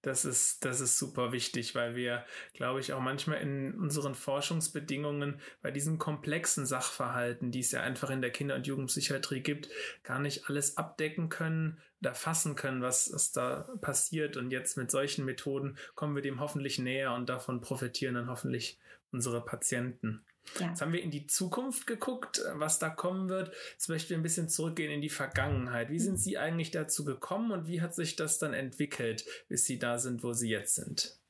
Das 0.01 0.25
ist, 0.25 0.65
das 0.65 0.81
ist 0.81 0.97
super 0.97 1.31
wichtig, 1.31 1.75
weil 1.75 1.95
wir, 1.95 2.25
glaube 2.53 2.79
ich, 2.79 2.91
auch 2.93 2.99
manchmal 2.99 3.39
in 3.41 3.75
unseren 3.75 4.15
Forschungsbedingungen 4.15 5.39
bei 5.61 5.69
diesen 5.69 5.99
komplexen 5.99 6.65
Sachverhalten, 6.65 7.51
die 7.51 7.59
es 7.59 7.71
ja 7.71 7.81
einfach 7.81 8.09
in 8.09 8.21
der 8.21 8.31
Kinder- 8.31 8.55
und 8.55 8.65
Jugendpsychiatrie 8.65 9.41
gibt, 9.41 9.69
gar 10.03 10.19
nicht 10.19 10.49
alles 10.49 10.77
abdecken 10.77 11.29
können 11.29 11.79
oder 12.01 12.15
fassen 12.15 12.55
können, 12.55 12.81
was, 12.81 13.13
was 13.13 13.31
da 13.31 13.69
passiert. 13.81 14.37
Und 14.37 14.49
jetzt 14.49 14.75
mit 14.75 14.89
solchen 14.89 15.23
Methoden 15.23 15.77
kommen 15.93 16.15
wir 16.15 16.23
dem 16.23 16.39
hoffentlich 16.39 16.79
näher 16.79 17.13
und 17.13 17.29
davon 17.29 17.61
profitieren 17.61 18.15
dann 18.15 18.29
hoffentlich 18.29 18.79
unsere 19.11 19.45
Patienten. 19.45 20.25
Ja. 20.59 20.69
Jetzt 20.69 20.81
haben 20.81 20.93
wir 20.93 21.01
in 21.01 21.11
die 21.11 21.27
Zukunft 21.27 21.87
geguckt, 21.87 22.41
was 22.53 22.79
da 22.79 22.89
kommen 22.89 23.29
wird. 23.29 23.53
Jetzt 23.73 23.89
möchten 23.89 24.09
wir 24.09 24.17
ein 24.17 24.23
bisschen 24.23 24.49
zurückgehen 24.49 24.91
in 24.91 25.01
die 25.01 25.09
Vergangenheit. 25.09 25.89
Wie 25.89 25.99
sind 25.99 26.13
mhm. 26.13 26.17
Sie 26.17 26.37
eigentlich 26.37 26.71
dazu 26.71 27.05
gekommen 27.05 27.51
und 27.51 27.67
wie 27.67 27.81
hat 27.81 27.95
sich 27.95 28.15
das 28.15 28.39
dann 28.39 28.53
entwickelt, 28.53 29.25
bis 29.47 29.65
Sie 29.65 29.79
da 29.79 29.97
sind, 29.97 30.23
wo 30.23 30.33
Sie 30.33 30.49
jetzt 30.49 30.75
sind? 30.75 31.21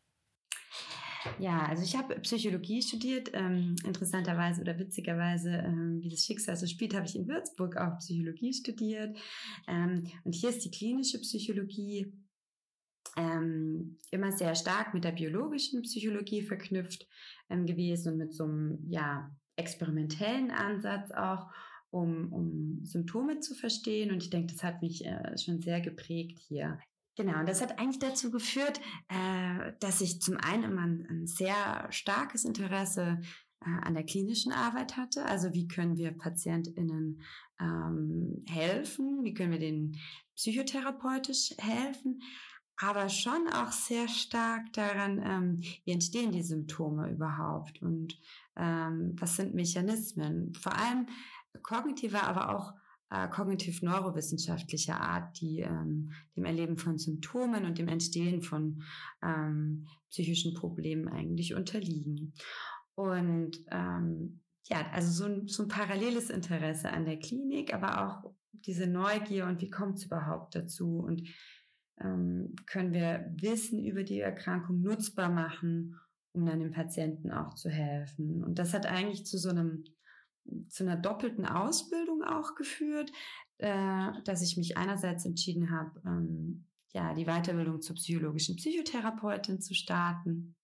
Ja, 1.40 1.66
also 1.68 1.84
ich 1.84 1.96
habe 1.96 2.20
Psychologie 2.20 2.82
studiert. 2.82 3.30
Ähm, 3.34 3.76
interessanterweise 3.86 4.62
oder 4.62 4.78
witzigerweise, 4.80 5.52
ähm, 5.52 6.00
wie 6.02 6.10
das 6.10 6.26
Schicksal 6.26 6.56
so 6.56 6.66
spielt, 6.66 6.96
habe 6.96 7.06
ich 7.06 7.16
in 7.16 7.28
Würzburg 7.28 7.78
auch 7.78 7.98
Psychologie 8.00 8.54
studiert. 8.54 9.16
Ähm, 9.68 10.08
und 10.24 10.34
hier 10.34 10.50
ist 10.50 10.66
die 10.66 10.72
klinische 10.72 11.20
Psychologie 11.20 12.12
ähm, 13.18 13.98
immer 14.12 14.32
sehr 14.32 14.56
stark 14.56 14.94
mit 14.94 15.04
der 15.04 15.12
biologischen 15.12 15.82
Psychologie 15.82 16.42
verknüpft 16.42 17.08
ähm, 17.50 17.66
gewesen 17.66 18.14
und 18.14 18.18
mit 18.18 18.34
so 18.34 18.46
einem 18.46 18.80
ja, 18.90 19.36
experimentellen 19.56 20.52
Ansatz 20.52 21.12
auch, 21.12 21.48
um, 21.90 22.32
um 22.32 22.86
Symptome 22.86 23.40
zu 23.40 23.54
verstehen. 23.54 24.12
Und 24.12 24.24
ich 24.24 24.30
denke, 24.30 24.54
das 24.54 24.64
hat 24.64 24.82
mich 24.82 25.06
äh, 25.06 25.38
schon 25.38 25.62
sehr 25.62 25.82
geprägt 25.82 26.40
hier. 26.40 26.80
Genau, 27.18 27.40
und 27.40 27.50
das 27.50 27.62
hat 27.62 27.78
eigentlich 27.78 28.00
dazu 28.00 28.32
geführt, 28.32 28.80
äh, 29.10 29.74
dass 29.80 30.00
ich 30.00 30.22
zum 30.22 30.38
einen 30.38 30.64
immer 30.64 30.82
ein, 30.82 31.06
ein 31.10 31.28
sehr 31.28 31.88
starkes 31.92 32.46
Interesse 32.46 33.20
äh, 33.60 33.86
an 33.86 33.94
der 33.94 34.06
klinischen 34.06 34.54
Arbeit 34.54 34.96
hatte. 34.96 35.26
Also 35.26 35.54
wie 35.54 35.68
können 35.68 35.98
wir 35.98 36.12
PatientInnen 36.12 37.22
ähm, 37.60 38.46
helfen? 38.48 39.24
Wie 39.24 39.34
können 39.34 39.52
wir 39.52 39.60
denen 39.60 39.98
psychotherapeutisch 40.36 41.54
helfen? 41.58 42.22
Aber 42.78 43.10
schon 43.10 43.48
auch 43.54 43.72
sehr 43.72 44.08
stark 44.08 44.74
daran, 44.74 45.22
ähm, 45.24 45.62
wie 45.86 45.92
entstehen 45.92 46.32
die 46.32 46.44
Symptome 46.44 47.10
überhaupt 47.12 47.82
und 47.82 48.18
ähm, 48.56 49.16
was 49.20 49.36
sind 49.36 49.54
Mechanismen, 49.54 50.54
vor 50.56 50.76
allem 50.76 51.08
kognitiver, 51.62 52.24
aber 52.24 52.56
auch 52.56 52.74
äh, 53.12 53.28
kognitiv-neurowissenschaftlicher 53.28 55.00
Art, 55.00 55.40
die 55.42 55.60
ähm, 55.60 56.12
dem 56.36 56.46
Erleben 56.46 56.78
von 56.78 56.98
Symptomen 56.98 57.66
und 57.66 57.78
dem 57.78 57.88
Entstehen 57.90 58.42
von 58.42 58.84
ähm, 59.22 59.88
psychischen 60.10 60.54
Problemen 60.54 61.10
eigentlich 61.10 61.54
unterliegen. 61.54 62.34
Und 62.96 63.58
ähm, 63.70 64.42
ja, 64.66 64.90
also 64.92 65.12
so 65.12 65.26
ein, 65.26 65.48
so 65.48 65.64
ein 65.64 65.70
paralleles 65.70 66.30
Interesse 66.30 66.90
an 66.90 67.06
der 67.06 67.20
Klinik, 67.20 67.74
aber 67.74 68.06
auch 68.06 68.34
diese 68.54 68.88
Neugier 68.88 69.46
und 69.46 69.62
wie 69.62 69.70
kommt 69.70 69.98
es 69.98 70.06
überhaupt 70.06 70.56
dazu 70.56 71.00
und 71.00 71.24
ähm, 72.04 72.56
können 72.66 72.94
wir 72.94 73.32
Wissen 73.38 73.84
über 73.86 74.04
die 74.04 74.20
Erkrankung 74.20 74.82
nutzbar 74.82 75.30
machen, 75.30 76.00
um 76.34 76.46
dann 76.46 76.60
dem 76.60 76.72
Patienten 76.72 77.32
auch 77.32 77.54
zu 77.56 77.70
helfen. 77.70 78.44
Und 78.44 78.60
das 78.60 78.74
hat 78.74 78.86
eigentlich 78.86 79.26
zu 79.26 79.38
so 79.38 79.50
einem 79.50 79.84
zu 80.70 80.84
einer 80.84 80.98
doppelten 80.98 81.46
Ausbildung 81.46 82.24
auch 82.24 82.56
geführt, 82.56 83.12
äh, 83.60 84.12
dass 84.26 84.42
ich 84.42 84.58
mich 84.58 84.76
einerseits 84.76 85.26
entschieden 85.26 85.70
habe, 85.70 86.02
ähm, 86.06 86.66
ja, 86.94 87.14
die 87.14 87.26
Weiterbildung 87.26 87.82
zur 87.82 87.96
psychologischen 87.96 88.56
Psychotherapeutin 88.56 89.62
zu 89.62 89.74
starten. 89.74 90.56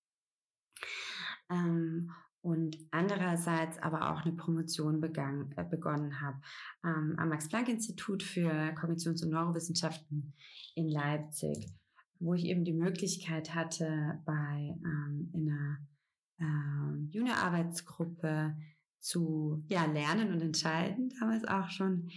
Ähm, 1.50 2.12
und 2.42 2.78
andererseits 2.92 3.78
aber 3.80 4.12
auch 4.12 4.26
eine 4.26 4.36
Promotion 4.36 5.02
begann, 5.02 5.54
äh, 5.58 5.64
begonnen 5.64 6.22
habe 6.22 6.40
ähm, 6.84 7.16
am 7.18 7.30
Max-Planck-Institut 7.30 8.24
für 8.24 8.50
Kognitions- 8.76 9.24
und 9.24 9.32
Neurowissenschaften 9.32 10.34
in 10.76 10.88
Leipzig, 10.88 11.68
wo 12.20 12.34
ich 12.34 12.46
eben 12.46 12.64
die 12.64 12.74
Möglichkeit 12.74 13.54
hatte, 13.54 14.22
bei 14.26 14.76
ähm, 14.84 15.32
in 15.34 15.50
einer 15.50 15.78
äh, 16.40 17.12
Junior-Arbeitsgruppe 17.12 18.56
zu 19.00 19.64
ja, 19.68 19.86
lernen 19.86 20.32
und 20.32 20.42
entscheiden, 20.42 21.14
damals 21.20 21.46
auch 21.46 21.70
schon 21.70 22.10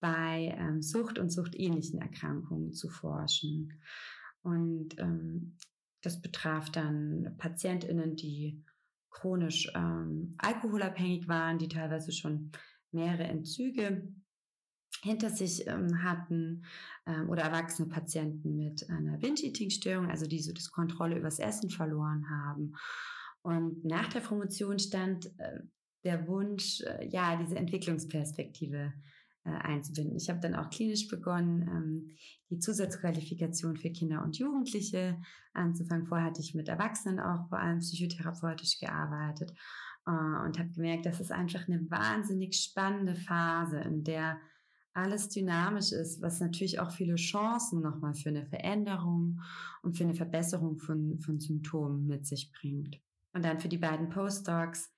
bei 0.00 0.54
ähm, 0.58 0.82
Sucht 0.82 1.18
und 1.18 1.30
suchtähnlichen 1.30 2.00
Erkrankungen 2.00 2.72
zu 2.72 2.88
forschen. 2.88 3.80
Und 4.42 4.98
ähm, 4.98 5.56
das 6.02 6.20
betraf 6.20 6.70
dann 6.70 7.36
PatientInnen, 7.38 8.16
die 8.16 8.64
chronisch 9.12 9.70
ähm, 9.74 10.34
alkoholabhängig 10.38 11.28
waren, 11.28 11.58
die 11.58 11.68
teilweise 11.68 12.12
schon 12.12 12.50
mehrere 12.90 13.24
Entzüge 13.24 14.08
hinter 15.02 15.30
sich 15.30 15.66
ähm, 15.66 16.02
hatten 16.02 16.64
ähm, 17.06 17.28
oder 17.28 17.42
erwachsene 17.42 17.88
Patienten 17.88 18.56
mit 18.56 18.88
einer 18.88 19.18
Binge-Eating-Störung, 19.18 20.08
also 20.08 20.26
die 20.26 20.40
so 20.40 20.52
das 20.52 20.70
Kontrolle 20.70 21.18
übers 21.18 21.38
Essen 21.38 21.70
verloren 21.70 22.28
haben. 22.30 22.74
Und 23.42 23.84
nach 23.84 24.08
der 24.08 24.20
Promotion 24.20 24.78
stand 24.78 25.26
äh, 25.38 25.60
der 26.04 26.26
Wunsch, 26.28 26.80
äh, 26.82 27.08
ja, 27.08 27.36
diese 27.36 27.56
Entwicklungsperspektive 27.56 28.92
einzubinden. 29.50 30.16
Ich 30.16 30.28
habe 30.28 30.40
dann 30.40 30.54
auch 30.54 30.70
klinisch 30.70 31.08
begonnen, 31.08 31.62
ähm, 31.68 32.16
die 32.50 32.58
Zusatzqualifikation 32.58 33.76
für 33.76 33.90
Kinder 33.90 34.22
und 34.22 34.38
Jugendliche 34.38 35.20
anzufangen. 35.52 36.06
Vorher 36.06 36.26
hatte 36.26 36.40
ich 36.40 36.54
mit 36.54 36.68
Erwachsenen 36.68 37.18
auch 37.18 37.48
vor 37.48 37.58
allem 37.58 37.80
psychotherapeutisch 37.80 38.78
gearbeitet 38.78 39.52
äh, 40.06 40.10
und 40.10 40.58
habe 40.58 40.70
gemerkt, 40.74 41.06
das 41.06 41.20
ist 41.20 41.32
einfach 41.32 41.66
eine 41.66 41.90
wahnsinnig 41.90 42.56
spannende 42.56 43.16
Phase, 43.16 43.80
in 43.80 44.04
der 44.04 44.38
alles 44.94 45.28
dynamisch 45.30 45.92
ist, 45.92 46.20
was 46.20 46.40
natürlich 46.40 46.78
auch 46.78 46.90
viele 46.90 47.14
Chancen 47.14 47.80
nochmal 47.80 48.14
für 48.14 48.28
eine 48.28 48.44
Veränderung 48.44 49.40
und 49.82 49.96
für 49.96 50.04
eine 50.04 50.14
Verbesserung 50.14 50.78
von, 50.78 51.18
von 51.18 51.40
Symptomen 51.40 52.06
mit 52.06 52.26
sich 52.26 52.52
bringt. 52.52 53.00
Und 53.32 53.44
dann 53.44 53.58
für 53.58 53.68
die 53.68 53.78
beiden 53.78 54.10
Postdocs 54.10 54.92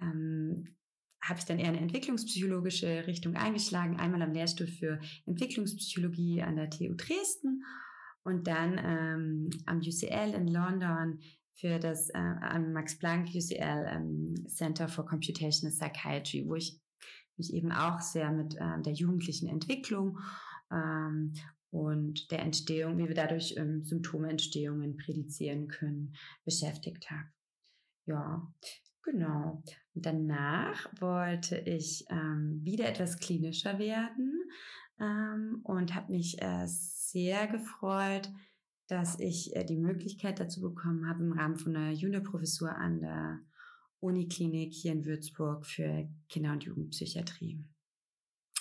ähm, 0.00 0.76
habe 1.22 1.38
ich 1.38 1.44
dann 1.44 1.58
eher 1.58 1.68
eine 1.68 1.80
entwicklungspsychologische 1.80 3.06
Richtung 3.06 3.36
eingeschlagen. 3.36 3.98
Einmal 3.98 4.22
am 4.22 4.32
Lehrstuhl 4.32 4.66
für 4.66 5.00
Entwicklungspsychologie 5.26 6.42
an 6.42 6.56
der 6.56 6.70
TU 6.70 6.94
Dresden 6.94 7.64
und 8.22 8.46
dann 8.46 8.80
ähm, 8.82 9.50
am 9.66 9.78
UCL 9.78 10.34
in 10.34 10.48
London 10.48 11.20
für 11.54 11.78
das 11.78 12.08
äh, 12.10 12.18
am 12.18 12.72
Max 12.72 12.98
Planck 12.98 13.28
UCL 13.34 13.86
ähm, 13.88 14.34
Center 14.48 14.88
for 14.88 15.04
Computational 15.04 15.76
Psychiatry, 15.76 16.46
wo 16.46 16.54
ich 16.54 16.80
mich 17.36 17.52
eben 17.52 17.72
auch 17.72 18.00
sehr 18.00 18.30
mit 18.32 18.54
äh, 18.56 18.80
der 18.82 18.92
jugendlichen 18.92 19.48
Entwicklung 19.48 20.18
ähm, 20.72 21.34
und 21.70 22.30
der 22.30 22.40
Entstehung, 22.40 22.98
wie 22.98 23.08
wir 23.08 23.14
dadurch 23.14 23.54
ähm, 23.56 23.82
Symptomentstehungen 23.82 24.96
prädizieren 24.96 25.68
können, 25.68 26.14
beschäftigt 26.44 27.10
habe. 27.10 27.28
Ja, 28.06 28.50
Genau. 29.02 29.62
Danach 29.94 30.88
wollte 31.00 31.58
ich 31.58 32.04
ähm, 32.10 32.60
wieder 32.62 32.88
etwas 32.88 33.18
klinischer 33.18 33.78
werden 33.78 34.40
ähm, 35.00 35.60
und 35.64 35.94
habe 35.94 36.12
mich 36.12 36.40
äh, 36.40 36.66
sehr 36.66 37.48
gefreut, 37.48 38.30
dass 38.86 39.18
ich 39.18 39.54
äh, 39.56 39.64
die 39.64 39.76
Möglichkeit 39.76 40.38
dazu 40.38 40.60
bekommen 40.60 41.08
habe, 41.08 41.24
im 41.24 41.32
Rahmen 41.32 41.56
von 41.56 41.74
einer 41.74 41.92
Juniorprofessur 41.92 42.70
an 42.70 43.00
der 43.00 43.40
Uniklinik 44.00 44.72
hier 44.72 44.92
in 44.92 45.04
Würzburg 45.04 45.66
für 45.66 46.08
Kinder- 46.28 46.52
und 46.52 46.64
Jugendpsychiatrie, 46.64 47.62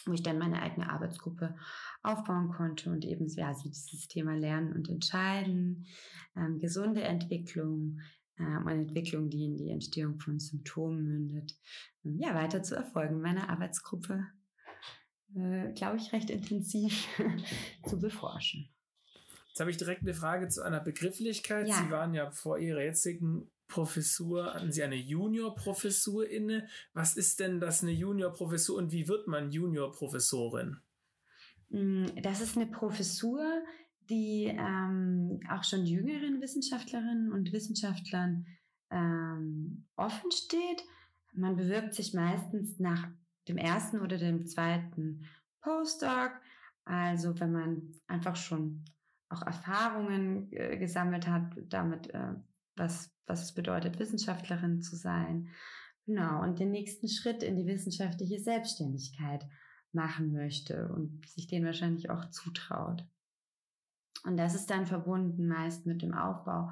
wo 0.06 0.14
ich 0.14 0.24
dann 0.24 0.40
meine 0.40 0.62
eigene 0.62 0.90
Arbeitsgruppe 0.90 1.56
aufbauen 2.04 2.50
konnte 2.50 2.92
und 2.92 3.06
eben 3.06 3.28
ja, 3.28 3.54
dieses 3.54 4.08
Thema 4.08 4.36
Lernen 4.36 4.74
und 4.74 4.90
Entscheiden, 4.90 5.86
ähm, 6.36 6.60
gesunde 6.60 7.02
Entwicklung, 7.02 8.00
ähm, 8.40 8.68
eine 8.68 8.82
Entwicklung, 8.82 9.30
die 9.30 9.46
in 9.46 9.58
die 9.58 9.70
Entstehung 9.70 10.20
von 10.20 10.40
Symptomen 10.40 11.06
mündet, 11.06 11.58
ähm, 12.06 12.18
ja, 12.20 12.34
weiter 12.34 12.64
zu 12.64 12.76
erfolgen 12.76 13.16
in 13.16 13.22
meiner 13.22 13.50
Arbeitsgruppe, 13.50 14.26
äh, 15.36 15.74
glaube 15.74 15.98
ich, 15.98 16.14
recht 16.14 16.30
intensiv 16.30 17.08
zu 17.88 18.00
beforschen. 18.00 18.70
Jetzt 19.50 19.60
habe 19.60 19.72
ich 19.72 19.78
direkt 19.78 20.04
eine 20.04 20.14
Frage 20.14 20.48
zu 20.48 20.62
einer 20.62 20.80
Begrifflichkeit. 20.80 21.68
Ja. 21.68 21.76
Sie 21.76 21.92
waren 21.92 22.14
ja 22.14 22.32
vor 22.32 22.60
Ihrer 22.60 22.82
jetzigen 22.82 23.52
Professur, 23.68 24.54
hatten 24.54 24.72
Sie 24.72 24.84
eine 24.84 24.96
Juniorprofessur 24.96 26.30
inne. 26.30 26.68
Was 26.94 27.18
ist 27.18 27.40
denn 27.40 27.60
das 27.60 27.84
eine 27.84 27.92
Juniorprofessur 27.92 28.78
und 28.78 28.92
wie 28.92 29.08
wird 29.08 29.28
man 29.28 29.52
Juniorprofessorin? 29.52 30.78
Mm, 31.70 32.06
das 32.22 32.42
ist 32.42 32.56
eine 32.56 32.68
Professur, 32.68 33.64
die 34.10 34.46
ähm, 34.46 35.40
auch 35.50 35.64
schon 35.64 35.86
jüngeren 35.86 36.42
Wissenschaftlerinnen 36.42 37.32
und 37.32 37.52
Wissenschaftlern 37.52 38.46
ähm, 38.92 39.86
offen 39.96 40.32
steht. 40.32 40.84
Man 41.34 41.56
bewirbt 41.56 41.94
sich 41.94 42.14
meistens 42.14 42.80
nach 42.80 43.08
dem 43.48 43.58
ersten 43.58 44.02
oder 44.02 44.18
dem 44.18 44.46
zweiten 44.48 45.26
Postdoc. 45.62 46.32
Also 46.86 47.40
wenn 47.40 47.52
man 47.52 47.82
einfach 48.08 48.36
schon 48.36 48.84
auch 49.30 49.44
Erfahrungen 49.44 50.52
äh, 50.52 50.78
gesammelt 50.78 51.28
hat, 51.28 51.54
damit, 51.70 52.14
äh, 52.14 52.34
was, 52.76 53.12
was 53.28 53.44
es 53.44 53.54
bedeutet, 53.54 54.00
Wissenschaftlerin 54.00 54.82
zu 54.82 54.96
sein. 54.96 55.50
Genau, 56.06 56.42
und 56.42 56.58
den 56.58 56.72
nächsten 56.72 57.08
Schritt 57.08 57.44
in 57.44 57.56
die 57.56 57.68
wissenschaftliche 57.68 58.40
Selbstständigkeit 58.40 59.46
machen 59.92 60.34
möchte 60.34 60.88
und 60.90 61.28
sich 61.28 61.46
den 61.46 61.66
wahrscheinlich 61.66 62.10
auch 62.10 62.26
zutraut. 62.32 63.06
Und 64.24 64.38
das 64.38 64.56
ist 64.56 64.70
dann 64.70 64.86
verbunden 64.86 65.48
meist 65.48 65.86
mit 65.86 66.02
dem 66.02 66.14
Aufbau 66.14 66.72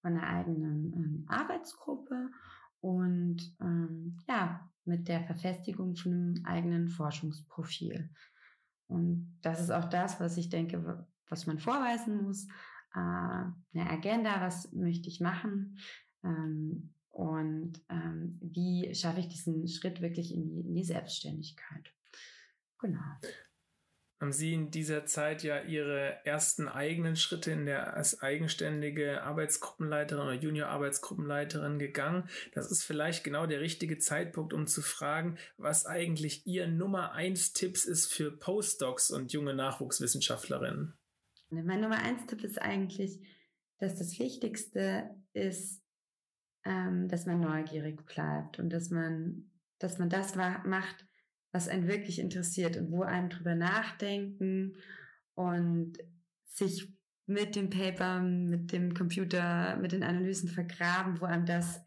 von 0.00 0.16
einer 0.16 0.26
eigenen 0.26 0.92
ähm, 0.94 1.24
Arbeitsgruppe 1.28 2.30
und 2.80 3.56
ähm, 3.60 4.18
ja, 4.28 4.70
mit 4.84 5.08
der 5.08 5.24
Verfestigung 5.24 5.96
von 5.96 6.12
einem 6.12 6.44
eigenen 6.44 6.88
Forschungsprofil. 6.88 8.10
Und 8.86 9.36
das 9.42 9.60
ist 9.60 9.70
auch 9.70 9.86
das, 9.86 10.20
was 10.20 10.36
ich 10.36 10.48
denke, 10.48 11.06
was 11.28 11.46
man 11.46 11.58
vorweisen 11.58 12.22
muss. 12.22 12.46
Äh, 12.94 12.98
eine 12.98 13.90
Agenda, 13.90 14.40
was 14.40 14.72
möchte 14.72 15.08
ich 15.08 15.20
machen? 15.20 15.78
Ähm, 16.22 16.94
und 17.10 17.80
ähm, 17.88 18.38
wie 18.42 18.94
schaffe 18.94 19.20
ich 19.20 19.28
diesen 19.28 19.66
Schritt 19.68 20.00
wirklich 20.00 20.34
in 20.34 20.48
die, 20.48 20.60
in 20.60 20.74
die 20.74 20.84
Selbstständigkeit? 20.84 21.92
Genau 22.78 23.00
haben 24.20 24.32
Sie 24.32 24.54
in 24.54 24.70
dieser 24.70 25.04
Zeit 25.04 25.42
ja 25.42 25.60
Ihre 25.62 26.24
ersten 26.24 26.68
eigenen 26.68 27.16
Schritte 27.16 27.50
in 27.50 27.66
der 27.66 27.94
als 27.94 28.22
eigenständige 28.22 29.22
Arbeitsgruppenleiterin 29.22 30.22
oder 30.22 30.34
Junior-Arbeitsgruppenleiterin 30.34 31.78
gegangen. 31.78 32.28
Das 32.54 32.70
ist 32.70 32.82
vielleicht 32.82 33.24
genau 33.24 33.46
der 33.46 33.60
richtige 33.60 33.98
Zeitpunkt, 33.98 34.54
um 34.54 34.66
zu 34.66 34.80
fragen, 34.80 35.36
was 35.58 35.84
eigentlich 35.84 36.46
Ihr 36.46 36.66
Nummer 36.66 37.12
eins 37.12 37.52
Tipps 37.52 37.84
ist 37.84 38.10
für 38.10 38.30
Postdocs 38.30 39.10
und 39.10 39.32
junge 39.32 39.54
Nachwuchswissenschaftlerinnen. 39.54 40.94
Mein 41.50 41.80
Nummer 41.80 41.98
eins 41.98 42.26
Tipp 42.26 42.42
ist 42.42 42.60
eigentlich, 42.60 43.20
dass 43.78 43.96
das 43.96 44.18
Wichtigste 44.18 45.10
ist, 45.34 45.82
ähm, 46.64 47.08
dass 47.08 47.26
man 47.26 47.40
neugierig 47.40 48.04
bleibt 48.06 48.58
und 48.58 48.70
dass 48.70 48.90
man, 48.90 49.50
dass 49.78 49.98
man 49.98 50.08
das 50.08 50.34
macht, 50.34 51.06
was 51.56 51.68
einen 51.68 51.88
wirklich 51.88 52.18
interessiert 52.18 52.76
und 52.76 52.92
wo 52.92 53.02
einem 53.02 53.30
drüber 53.30 53.54
nachdenken 53.54 54.76
und 55.34 55.96
sich 56.44 56.92
mit 57.24 57.56
dem 57.56 57.70
Paper, 57.70 58.20
mit 58.20 58.72
dem 58.72 58.92
Computer, 58.92 59.76
mit 59.76 59.92
den 59.92 60.02
Analysen 60.02 60.50
vergraben, 60.50 61.18
wo 61.18 61.24
einem 61.24 61.46
das 61.46 61.80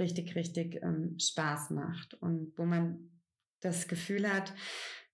richtig, 0.00 0.34
richtig 0.34 0.82
ähm, 0.82 1.16
Spaß 1.20 1.70
macht 1.70 2.14
und 2.14 2.58
wo 2.58 2.64
man 2.64 3.22
das 3.60 3.86
Gefühl 3.86 4.28
hat, 4.28 4.52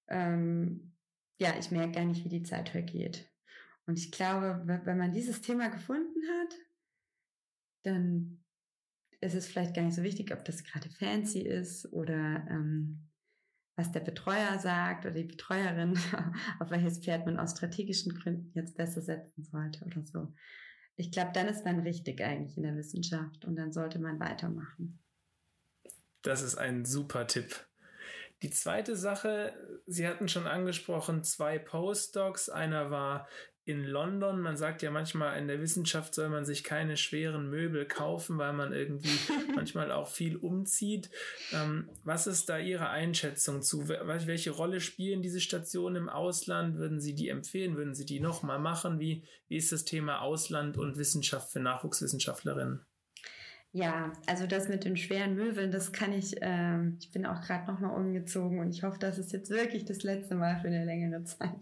ähm, 0.09 0.95
ja, 1.39 1.55
ich 1.59 1.71
merke 1.71 1.93
gar 1.93 2.07
nicht, 2.07 2.25
wie 2.25 2.31
die 2.31 2.43
Zeit 2.43 2.71
vergeht. 2.71 3.31
Und 3.87 3.99
ich 3.99 4.11
glaube, 4.11 4.63
wenn 4.85 4.99
man 4.99 5.13
dieses 5.13 5.43
Thema 5.43 5.69
gefunden 5.69 6.23
hat, 6.41 6.55
dann 7.83 8.43
ist 9.21 9.35
es 9.35 9.49
vielleicht 9.49 9.75
gar 9.75 9.83
nicht 9.83 9.97
so 9.97 10.03
wichtig, 10.03 10.33
ob 10.33 10.47
das 10.47 10.65
gerade 10.65 10.89
fancy 10.89 11.41
ist 11.41 11.93
oder 11.93 12.47
ähm, 12.51 13.12
was 13.76 13.93
der 13.93 14.00
Betreuer 14.00 14.59
sagt 14.59 15.07
oder 15.07 15.14
die 15.14 15.25
Betreuerin, 15.25 15.99
auf 16.61 16.71
welches 16.71 16.99
Pferd 16.99 17.26
man 17.26 17.38
aus 17.38 17.52
strategischen 17.52 18.14
Gründen 18.14 18.52
jetzt 18.55 18.76
besser 18.76 19.00
setzen 19.00 19.45
sollte 19.45 19.85
oder 19.85 20.05
so. 20.05 20.35
Ich 20.97 21.11
glaube, 21.11 21.31
dann 21.33 21.49
ist 21.49 21.64
man 21.64 21.81
richtig 21.81 22.23
eigentlich 22.23 22.57
in 22.57 22.64
der 22.64 22.76
Wissenschaft 22.76 23.45
und 23.45 23.57
dann 23.57 23.73
sollte 23.73 23.99
man 23.99 24.21
weitermachen. 24.21 25.00
Das 26.23 26.43
ist 26.43 26.57
ein 26.57 26.85
super 26.85 27.26
Tipp. 27.26 27.67
Die 28.43 28.50
zweite 28.50 28.97
Sache, 28.97 29.55
Sie 29.87 30.07
hatten 30.07 30.29
schon 30.29 30.47
angesprochen, 30.47 31.23
zwei 31.23 31.59
Postdocs. 31.59 32.49
Einer 32.49 32.91
war 32.91 33.29
in 33.64 33.85
London. 33.85 34.40
Man 34.40 34.57
sagt 34.57 34.83
ja 34.83 34.90
manchmal, 34.90 35.38
in 35.38 35.47
der 35.47 35.61
Wissenschaft 35.61 36.14
soll 36.14 36.28
man 36.28 36.45
sich 36.45 36.64
keine 36.64 36.97
schweren 36.97 37.49
Möbel 37.49 37.87
kaufen, 37.87 38.38
weil 38.38 38.52
man 38.52 38.73
irgendwie 38.73 39.09
manchmal 39.54 39.92
auch 39.92 40.09
viel 40.09 40.37
umzieht. 40.37 41.11
Ähm, 41.52 41.88
was 42.04 42.26
ist 42.26 42.49
da 42.49 42.59
Ihre 42.59 42.90
Einschätzung 42.90 43.62
zu? 43.62 43.88
Welche 43.88 44.50
Rolle 44.50 44.81
spielen 44.81 45.23
diese 45.23 45.40
Stationen 45.40 45.97
im 45.97 46.09
Ausland? 46.09 46.76
Würden 46.76 47.00
Sie 47.00 47.14
die 47.14 47.28
empfehlen? 47.28 47.76
Würden 47.76 47.95
Sie 47.95 48.07
die 48.07 48.21
nochmal 48.21 48.59
machen? 48.59 48.99
Wie, 48.99 49.25
wie 49.49 49.57
ist 49.57 49.73
das 49.73 49.85
Thema 49.85 50.21
Ausland 50.21 50.76
und 50.76 50.97
Wissenschaft 50.97 51.52
für 51.52 51.61
Nachwuchswissenschaftlerinnen? 51.61 52.85
Ja, 53.75 54.12
also 54.26 54.47
das 54.47 54.69
mit 54.69 54.85
den 54.85 54.99
schweren 54.99 55.35
Möbeln, 55.35 55.71
das 55.71 55.92
kann 55.92 56.12
ich, 56.12 56.35
ähm, 56.42 56.99
ich 57.00 57.11
bin 57.11 57.25
auch 57.25 57.40
gerade 57.40 57.73
nochmal 57.73 57.99
umgezogen 57.99 58.61
und 58.61 58.69
ich 58.69 58.83
hoffe, 58.83 58.98
dass 58.98 59.16
es 59.16 59.33
jetzt 59.33 59.48
wirklich 59.48 59.87
das 59.87 60.03
letzte 60.03 60.35
Mal 60.35 60.61
für 60.61 60.66
eine 60.66 60.85
längere 60.85 61.25
Zeit 61.25 61.57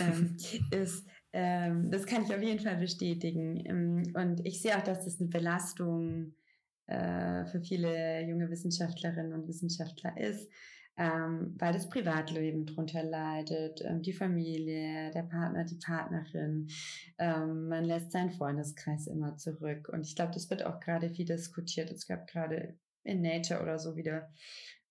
ähm, 0.00 0.36
ist. 0.72 1.06
Ähm, 1.38 1.90
das 1.90 2.06
kann 2.06 2.24
ich 2.24 2.34
auf 2.34 2.42
jeden 2.42 2.60
Fall 2.60 2.78
bestätigen. 2.78 3.62
Ähm, 3.66 4.02
und 4.14 4.46
ich 4.46 4.62
sehe 4.62 4.74
auch, 4.74 4.82
dass 4.82 5.04
das 5.04 5.20
eine 5.20 5.28
Belastung 5.28 6.32
äh, 6.86 7.44
für 7.44 7.60
viele 7.60 8.26
junge 8.26 8.48
Wissenschaftlerinnen 8.48 9.34
und 9.34 9.46
Wissenschaftler 9.46 10.16
ist, 10.16 10.50
ähm, 10.96 11.54
weil 11.58 11.74
das 11.74 11.90
Privatleben 11.90 12.64
drunter 12.64 13.02
leidet, 13.02 13.82
ähm, 13.84 14.00
die 14.00 14.14
Familie, 14.14 15.10
der 15.10 15.24
Partner, 15.24 15.64
die 15.64 15.76
Partnerin. 15.76 16.68
Ähm, 17.18 17.68
man 17.68 17.84
lässt 17.84 18.12
seinen 18.12 18.30
Freundeskreis 18.30 19.06
immer 19.06 19.36
zurück. 19.36 19.90
Und 19.92 20.06
ich 20.06 20.16
glaube, 20.16 20.32
das 20.32 20.48
wird 20.48 20.64
auch 20.64 20.80
gerade 20.80 21.10
viel 21.10 21.26
diskutiert. 21.26 21.90
Es 21.90 22.06
gab 22.06 22.26
gerade 22.28 22.78
in 23.04 23.20
Nature 23.20 23.60
oder 23.60 23.78
so 23.78 23.94
wieder 23.94 24.32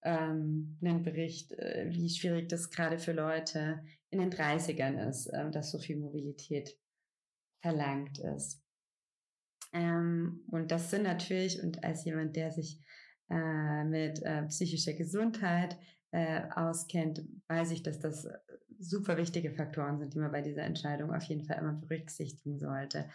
ähm, 0.03 0.77
einen 0.79 1.01
Bericht, 1.01 1.53
äh, 1.53 1.87
wie 1.89 2.07
schwierig 2.07 2.49
das 2.49 2.69
gerade 2.69 2.99
für 2.99 3.13
Leute 3.13 3.81
in 4.15 4.29
den 4.29 4.31
30ern 4.31 5.09
ist, 5.09 5.27
äh, 5.27 5.51
dass 5.51 5.71
so 5.71 5.79
viel 5.79 5.97
Mobilität 5.97 6.77
verlangt 7.61 8.19
ist. 8.19 8.63
Ähm, 9.73 10.43
und 10.51 10.71
das 10.71 10.89
sind 10.89 11.03
natürlich, 11.03 11.61
und 11.61 11.83
als 11.83 12.05
jemand, 12.05 12.35
der 12.35 12.51
sich 12.51 12.81
äh, 13.29 13.83
mit 13.83 14.21
äh, 14.23 14.43
psychischer 14.43 14.93
Gesundheit 14.93 15.77
äh, 16.11 16.43
auskennt, 16.55 17.23
weiß 17.47 17.71
ich, 17.71 17.83
dass 17.83 17.99
das 17.99 18.27
super 18.79 19.17
wichtige 19.17 19.51
Faktoren 19.51 19.99
sind, 19.99 20.13
die 20.13 20.19
man 20.19 20.31
bei 20.31 20.41
dieser 20.41 20.63
Entscheidung 20.63 21.13
auf 21.13 21.23
jeden 21.23 21.45
Fall 21.45 21.57
immer 21.59 21.73
berücksichtigen 21.73 22.57
sollte. 22.57 23.09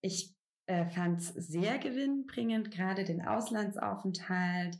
Ich 0.00 0.34
äh, 0.66 0.88
fand 0.88 1.20
es 1.20 1.28
sehr 1.28 1.78
gewinnbringend, 1.78 2.70
gerade 2.70 3.04
den 3.04 3.22
Auslandsaufenthalt. 3.22 4.78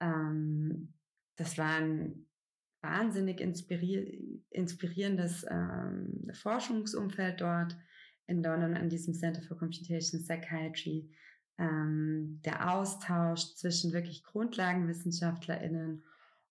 Ähm, 0.00 0.94
das 1.36 1.58
war 1.58 1.76
ein 1.76 2.26
wahnsinnig 2.82 3.40
inspirier 3.40 4.06
inspirierendes 4.50 5.46
ähm, 5.48 6.30
Forschungsumfeld 6.34 7.40
dort 7.40 7.76
in 8.26 8.42
London 8.42 8.76
an 8.76 8.88
diesem 8.88 9.14
Center 9.14 9.42
for 9.42 9.58
Computational 9.58 10.24
Psychiatry. 10.24 11.10
Ähm, 11.58 12.40
der 12.44 12.74
Austausch 12.74 13.54
zwischen 13.54 13.92
wirklich 13.92 14.24
GrundlagenwissenschaftlerInnen 14.24 16.02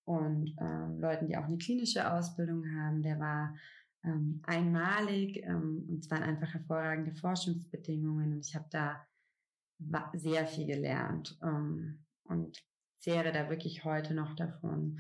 und 0.05 0.55
ähm, 0.59 0.99
Leuten, 0.99 1.27
die 1.27 1.37
auch 1.37 1.45
eine 1.45 1.57
klinische 1.57 2.11
Ausbildung 2.11 2.63
haben, 2.75 3.01
der 3.01 3.19
war 3.19 3.55
ähm, 4.03 4.41
einmalig 4.43 5.43
ähm, 5.43 5.85
und 5.87 5.99
es 5.99 6.11
waren 6.11 6.23
einfach 6.23 6.53
hervorragende 6.53 7.13
Forschungsbedingungen 7.13 8.33
und 8.33 8.45
ich 8.45 8.55
habe 8.55 8.67
da 8.69 9.05
sehr 10.13 10.45
viel 10.47 10.67
gelernt 10.67 11.37
ähm, 11.43 12.05
und 12.23 12.63
zehre 12.99 13.31
da 13.31 13.49
wirklich 13.49 13.83
heute 13.83 14.13
noch 14.13 14.35
davon, 14.35 14.99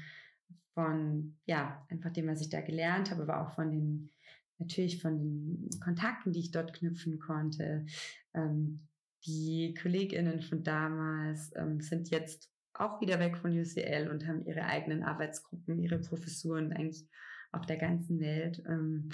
von, 0.73 1.37
ja, 1.45 1.85
einfach 1.89 2.11
dem, 2.11 2.27
was 2.27 2.41
ich 2.41 2.49
da 2.49 2.61
gelernt 2.61 3.11
habe, 3.11 3.23
aber 3.23 3.41
auch 3.41 3.55
von 3.55 3.71
den, 3.71 4.11
natürlich 4.57 5.01
von 5.01 5.17
den 5.17 5.79
Kontakten, 5.83 6.31
die 6.31 6.39
ich 6.39 6.51
dort 6.51 6.73
knüpfen 6.73 7.19
konnte. 7.19 7.85
Ähm, 8.33 8.87
die 9.25 9.75
KollegInnen 9.79 10.41
von 10.41 10.63
damals 10.63 11.51
ähm, 11.55 11.81
sind 11.81 12.09
jetzt 12.09 12.49
auch 12.73 13.01
wieder 13.01 13.19
weg 13.19 13.37
von 13.37 13.51
UCL 13.51 14.09
und 14.09 14.27
haben 14.27 14.45
ihre 14.45 14.65
eigenen 14.65 15.03
Arbeitsgruppen, 15.03 15.79
ihre 15.79 15.99
Professuren 15.99 16.73
eigentlich 16.73 17.07
auf 17.51 17.65
der 17.65 17.77
ganzen 17.77 18.19
Welt. 18.19 18.63
Ähm, 18.67 19.09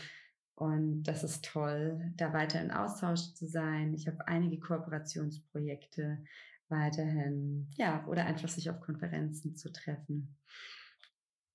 und 0.56 1.04
das 1.04 1.24
ist 1.24 1.46
toll, 1.46 2.14
da 2.16 2.34
weiter 2.34 2.62
in 2.62 2.72
Austausch 2.72 3.34
zu 3.34 3.48
sein. 3.48 3.94
Ich 3.94 4.08
habe 4.08 4.28
einige 4.28 4.60
Kooperationsprojekte 4.60 6.24
weiterhin, 6.70 7.70
ja, 7.76 8.06
oder 8.08 8.26
einfach 8.26 8.50
sich 8.50 8.70
auf 8.70 8.82
Konferenzen 8.82 9.56
zu 9.56 9.72
treffen. 9.72 10.36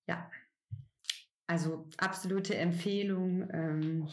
Ja, 0.06 0.30
also 1.46 1.86
absolute 1.98 2.56
Empfehlung. 2.56 3.48
Ähm, 3.52 4.08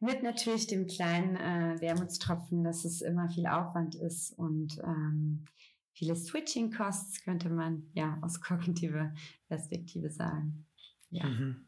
mit 0.00 0.22
natürlich 0.22 0.66
dem 0.66 0.86
kleinen 0.86 1.36
äh, 1.36 1.80
Wermutstropfen, 1.80 2.62
dass 2.62 2.84
es 2.84 3.00
immer 3.00 3.28
viel 3.28 3.46
Aufwand 3.46 3.94
ist 3.94 4.32
und 4.38 4.78
ähm, 4.84 5.44
viele 5.92 6.14
Switching 6.14 6.70
Costs, 6.70 7.24
könnte 7.24 7.48
man 7.48 7.88
ja 7.94 8.18
aus 8.22 8.40
kognitiver 8.40 9.14
Perspektive 9.48 10.10
sagen. 10.10 10.66
Ja. 11.10 11.26
Mhm. 11.26 11.65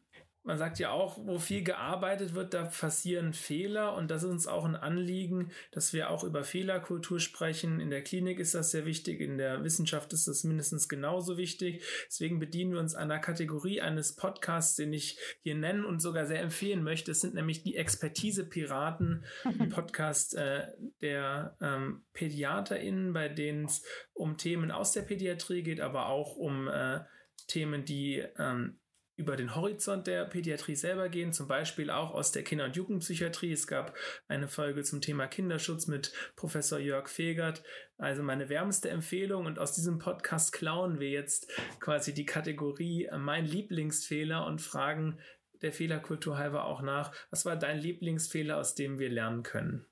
Man 0.48 0.56
sagt 0.56 0.78
ja 0.78 0.90
auch, 0.90 1.18
wo 1.26 1.38
viel 1.38 1.62
gearbeitet 1.62 2.34
wird, 2.34 2.54
da 2.54 2.64
passieren 2.64 3.34
Fehler 3.34 3.94
und 3.94 4.10
das 4.10 4.22
ist 4.22 4.30
uns 4.30 4.46
auch 4.46 4.64
ein 4.64 4.76
Anliegen, 4.76 5.52
dass 5.72 5.92
wir 5.92 6.08
auch 6.08 6.24
über 6.24 6.42
Fehlerkultur 6.42 7.20
sprechen. 7.20 7.80
In 7.80 7.90
der 7.90 8.02
Klinik 8.02 8.38
ist 8.38 8.54
das 8.54 8.70
sehr 8.70 8.86
wichtig, 8.86 9.20
in 9.20 9.36
der 9.36 9.62
Wissenschaft 9.62 10.10
ist 10.14 10.26
das 10.26 10.44
mindestens 10.44 10.88
genauso 10.88 11.36
wichtig. 11.36 11.84
Deswegen 12.06 12.38
bedienen 12.38 12.72
wir 12.72 12.80
uns 12.80 12.94
einer 12.94 13.18
Kategorie 13.18 13.82
eines 13.82 14.16
Podcasts, 14.16 14.76
den 14.76 14.94
ich 14.94 15.18
hier 15.42 15.54
nennen 15.54 15.84
und 15.84 16.00
sogar 16.00 16.24
sehr 16.24 16.40
empfehlen 16.40 16.82
möchte. 16.82 17.10
Es 17.10 17.20
sind 17.20 17.34
nämlich 17.34 17.62
die 17.62 17.76
Expertise-Piraten, 17.76 19.26
ein 19.44 19.68
Podcast 19.68 20.34
äh, 20.34 20.68
der 21.02 21.58
ähm, 21.60 22.06
PädiaterInnen, 22.14 23.12
bei 23.12 23.28
denen 23.28 23.66
es 23.66 23.82
um 24.14 24.38
Themen 24.38 24.70
aus 24.70 24.92
der 24.92 25.02
Pädiatrie 25.02 25.62
geht, 25.62 25.82
aber 25.82 26.06
auch 26.06 26.36
um 26.36 26.68
äh, 26.68 27.00
Themen, 27.48 27.84
die 27.84 28.24
ähm, 28.38 28.78
über 29.18 29.36
den 29.36 29.56
Horizont 29.56 30.06
der 30.06 30.24
Pädiatrie 30.24 30.76
selber 30.76 31.08
gehen, 31.08 31.32
zum 31.32 31.48
Beispiel 31.48 31.90
auch 31.90 32.12
aus 32.12 32.30
der 32.30 32.44
Kinder- 32.44 32.66
und 32.66 32.76
Jugendpsychiatrie. 32.76 33.50
Es 33.50 33.66
gab 33.66 33.94
eine 34.28 34.46
Folge 34.46 34.84
zum 34.84 35.00
Thema 35.00 35.26
Kinderschutz 35.26 35.88
mit 35.88 36.12
Professor 36.36 36.78
Jörg 36.78 37.08
Fegert. 37.08 37.64
Also 37.96 38.22
meine 38.22 38.48
wärmste 38.48 38.90
Empfehlung 38.90 39.46
und 39.46 39.58
aus 39.58 39.72
diesem 39.72 39.98
Podcast 39.98 40.52
klauen 40.52 41.00
wir 41.00 41.10
jetzt 41.10 41.50
quasi 41.80 42.14
die 42.14 42.26
Kategorie 42.26 43.08
mein 43.18 43.44
Lieblingsfehler 43.44 44.46
und 44.46 44.62
fragen 44.62 45.18
der 45.62 45.72
Fehlerkultur 45.72 46.38
halber 46.38 46.66
auch 46.66 46.80
nach, 46.80 47.12
was 47.30 47.44
war 47.44 47.56
dein 47.56 47.80
Lieblingsfehler, 47.80 48.56
aus 48.56 48.76
dem 48.76 49.00
wir 49.00 49.10
lernen 49.10 49.42
können? 49.42 49.84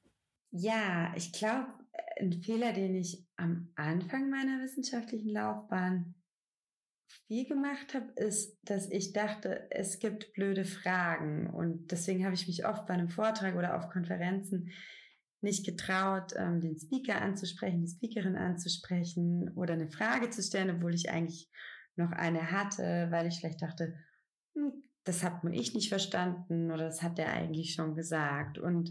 Ja, 0.53 1.13
ich 1.17 1.33
glaube, 1.33 1.67
ein 2.21 2.33
Fehler, 2.33 2.73
den 2.73 2.95
ich 2.95 3.27
am 3.37 3.73
Anfang 3.75 4.31
meiner 4.31 4.63
wissenschaftlichen 4.63 5.31
Laufbahn 5.31 6.15
viel 7.27 7.47
gemacht 7.47 7.95
habe, 7.95 8.13
ist, 8.17 8.59
dass 8.63 8.91
ich 8.91 9.13
dachte, 9.13 9.69
es 9.71 9.99
gibt 9.99 10.33
blöde 10.33 10.65
Fragen. 10.65 11.49
Und 11.51 11.91
deswegen 11.93 12.25
habe 12.25 12.35
ich 12.35 12.47
mich 12.47 12.67
oft 12.67 12.87
bei 12.87 12.95
einem 12.95 13.09
Vortrag 13.09 13.57
oder 13.57 13.77
auf 13.77 13.89
Konferenzen 13.91 14.71
nicht 15.41 15.65
getraut, 15.65 16.33
ähm, 16.37 16.61
den 16.61 16.79
Speaker 16.79 17.21
anzusprechen, 17.21 17.83
die 17.83 17.91
Speakerin 17.91 18.37
anzusprechen 18.37 19.51
oder 19.55 19.75
eine 19.75 19.91
Frage 19.91 20.31
zu 20.31 20.43
stellen, 20.43 20.77
obwohl 20.77 20.95
ich 20.95 21.11
eigentlich 21.11 21.51
noch 21.97 22.13
eine 22.13 22.51
hatte, 22.51 23.09
weil 23.11 23.27
ich 23.27 23.39
vielleicht 23.39 23.63
dachte, 23.63 23.95
hm, 24.55 24.83
das 25.05 25.23
hat 25.23 25.45
nur 25.45 25.53
ich 25.53 25.75
nicht 25.75 25.89
verstanden 25.89 26.71
oder 26.73 26.85
das 26.85 27.03
hat 27.03 27.19
der 27.19 27.33
eigentlich 27.33 27.75
schon 27.75 27.95
gesagt. 27.95 28.59
Und 28.59 28.91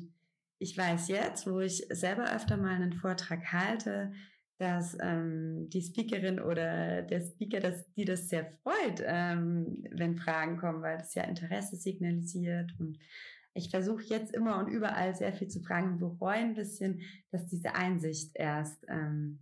ich 0.57 0.77
weiß 0.77 1.09
jetzt, 1.09 1.45
wo 1.45 1.59
ich 1.59 1.85
selber 1.89 2.33
öfter 2.33 2.57
mal 2.57 2.75
einen 2.75 2.93
Vortrag 2.93 3.51
halte, 3.51 4.13
dass 4.57 4.97
ähm, 5.01 5.69
die 5.69 5.81
Speakerin 5.81 6.39
oder 6.39 7.01
der 7.01 7.21
Speaker, 7.21 7.59
dass 7.59 7.91
die 7.93 8.05
das 8.05 8.29
sehr 8.29 8.45
freut, 8.63 9.03
ähm, 9.05 9.83
wenn 9.91 10.17
Fragen 10.17 10.57
kommen, 10.57 10.81
weil 10.81 10.97
das 10.97 11.13
ja 11.13 11.23
Interesse 11.23 11.75
signalisiert. 11.75 12.71
Und 12.79 12.97
ich 13.53 13.69
versuche 13.69 14.03
jetzt 14.03 14.33
immer 14.33 14.59
und 14.59 14.67
überall 14.67 15.15
sehr 15.15 15.33
viel 15.33 15.47
zu 15.47 15.61
fragen 15.61 15.99
bereue 15.99 16.35
ein 16.35 16.55
bisschen, 16.55 17.01
dass 17.31 17.47
diese 17.47 17.75
Einsicht 17.75 18.31
erst 18.35 18.85
ähm, 18.87 19.39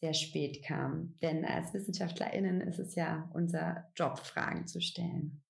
sehr 0.00 0.14
spät 0.14 0.64
kam. 0.64 1.14
Denn 1.22 1.44
als 1.44 1.72
WissenschaftlerInnen 1.74 2.60
ist 2.60 2.78
es 2.78 2.94
ja 2.94 3.28
unser 3.34 3.90
Job, 3.96 4.18
Fragen 4.18 4.66
zu 4.66 4.80
stellen. 4.80 5.42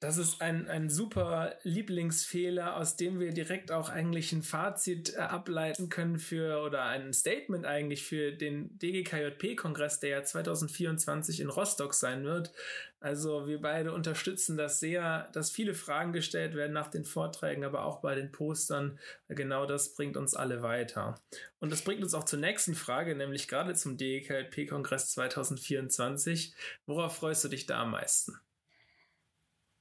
Das 0.00 0.16
ist 0.16 0.40
ein, 0.40 0.68
ein 0.68 0.90
super 0.90 1.56
Lieblingsfehler, 1.64 2.76
aus 2.76 2.94
dem 2.94 3.18
wir 3.18 3.32
direkt 3.32 3.72
auch 3.72 3.88
eigentlich 3.88 4.30
ein 4.30 4.44
Fazit 4.44 5.14
äh, 5.14 5.18
ableiten 5.18 5.88
können 5.88 6.20
für 6.20 6.62
oder 6.62 6.84
ein 6.84 7.12
Statement 7.12 7.66
eigentlich 7.66 8.04
für 8.04 8.30
den 8.30 8.78
DGKJP-Kongress, 8.78 9.98
der 9.98 10.10
ja 10.10 10.22
2024 10.22 11.40
in 11.40 11.48
Rostock 11.48 11.94
sein 11.94 12.22
wird. 12.22 12.52
Also 13.00 13.48
wir 13.48 13.60
beide 13.60 13.92
unterstützen 13.92 14.56
das 14.56 14.78
sehr, 14.78 15.28
dass 15.32 15.50
viele 15.50 15.74
Fragen 15.74 16.12
gestellt 16.12 16.54
werden 16.54 16.72
nach 16.72 16.88
den 16.88 17.04
Vorträgen, 17.04 17.64
aber 17.64 17.84
auch 17.84 18.00
bei 18.00 18.14
den 18.14 18.30
Postern. 18.30 19.00
Genau 19.28 19.66
das 19.66 19.94
bringt 19.94 20.16
uns 20.16 20.34
alle 20.34 20.62
weiter. 20.62 21.20
Und 21.58 21.72
das 21.72 21.82
bringt 21.82 22.04
uns 22.04 22.14
auch 22.14 22.24
zur 22.24 22.38
nächsten 22.38 22.76
Frage, 22.76 23.16
nämlich 23.16 23.48
gerade 23.48 23.74
zum 23.74 23.96
DGKJP-Kongress 23.96 25.10
2024. 25.10 26.54
Worauf 26.86 27.16
freust 27.16 27.42
du 27.42 27.48
dich 27.48 27.66
da 27.66 27.82
am 27.82 27.90
meisten? 27.90 28.38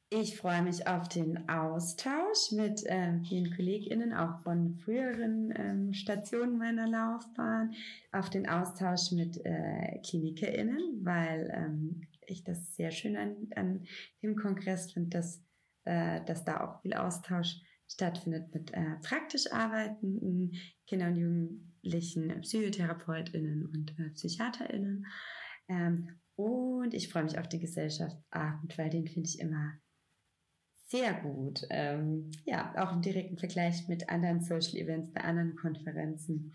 Ich 0.09 0.37
freue 0.37 0.61
mich 0.61 0.87
auf 0.87 1.09
den 1.09 1.49
Austausch 1.49 2.53
mit 2.53 2.81
ähm, 2.85 3.25
vielen 3.25 3.53
KollegInnen, 3.53 4.13
auch 4.13 4.39
von 4.41 4.77
früheren 4.77 5.53
ähm, 5.53 5.93
Stationen 5.93 6.57
meiner 6.57 6.87
Laufbahn, 6.87 7.73
auf 8.13 8.29
den 8.29 8.47
Austausch 8.47 9.11
mit 9.11 9.37
äh, 9.43 9.99
KlinikerInnen, 10.05 11.03
weil 11.03 11.51
ähm, 11.53 12.07
ich 12.25 12.45
das 12.45 12.73
sehr 12.77 12.91
schön 12.91 13.17
an, 13.17 13.35
an 13.57 13.85
dem 14.23 14.37
Kongress 14.37 14.93
finde, 14.93 15.09
dass, 15.09 15.43
äh, 15.83 16.23
dass 16.23 16.45
da 16.45 16.61
auch 16.61 16.81
viel 16.81 16.93
Austausch 16.93 17.59
stattfindet 17.89 18.53
mit 18.53 18.71
äh, 18.73 18.95
praktisch 19.03 19.51
arbeitenden 19.51 20.53
Kindern 20.85 21.15
und 21.15 21.19
Jugendlichen, 21.19 22.39
PsychotherapeutInnen 22.39 23.65
und 23.65 23.99
äh, 23.99 24.11
PsychiaterInnen. 24.11 25.05
Ähm, 25.67 26.21
und 26.37 26.93
ich 26.93 27.09
freue 27.09 27.23
mich 27.23 27.37
auf 27.37 27.49
den 27.49 27.59
Gesellschaftsabend, 27.59 28.77
weil 28.77 28.89
den 28.89 29.07
finde 29.07 29.27
ich 29.27 29.39
immer 29.41 29.73
sehr 30.87 31.13
gut. 31.13 31.65
Ähm, 31.69 32.31
ja, 32.45 32.73
auch 32.77 32.93
im 32.93 33.01
direkten 33.01 33.37
Vergleich 33.37 33.87
mit 33.87 34.09
anderen 34.09 34.41
Social 34.41 34.77
Events 34.77 35.11
bei 35.13 35.21
anderen 35.21 35.55
Konferenzen. 35.55 36.53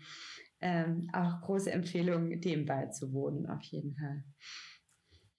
Ähm, 0.59 1.09
auch 1.13 1.41
große 1.41 1.71
Empfehlung, 1.71 2.41
dem 2.41 2.65
beizuwohnen, 2.65 3.47
auf 3.47 3.61
jeden 3.63 3.95
Fall. 3.95 4.23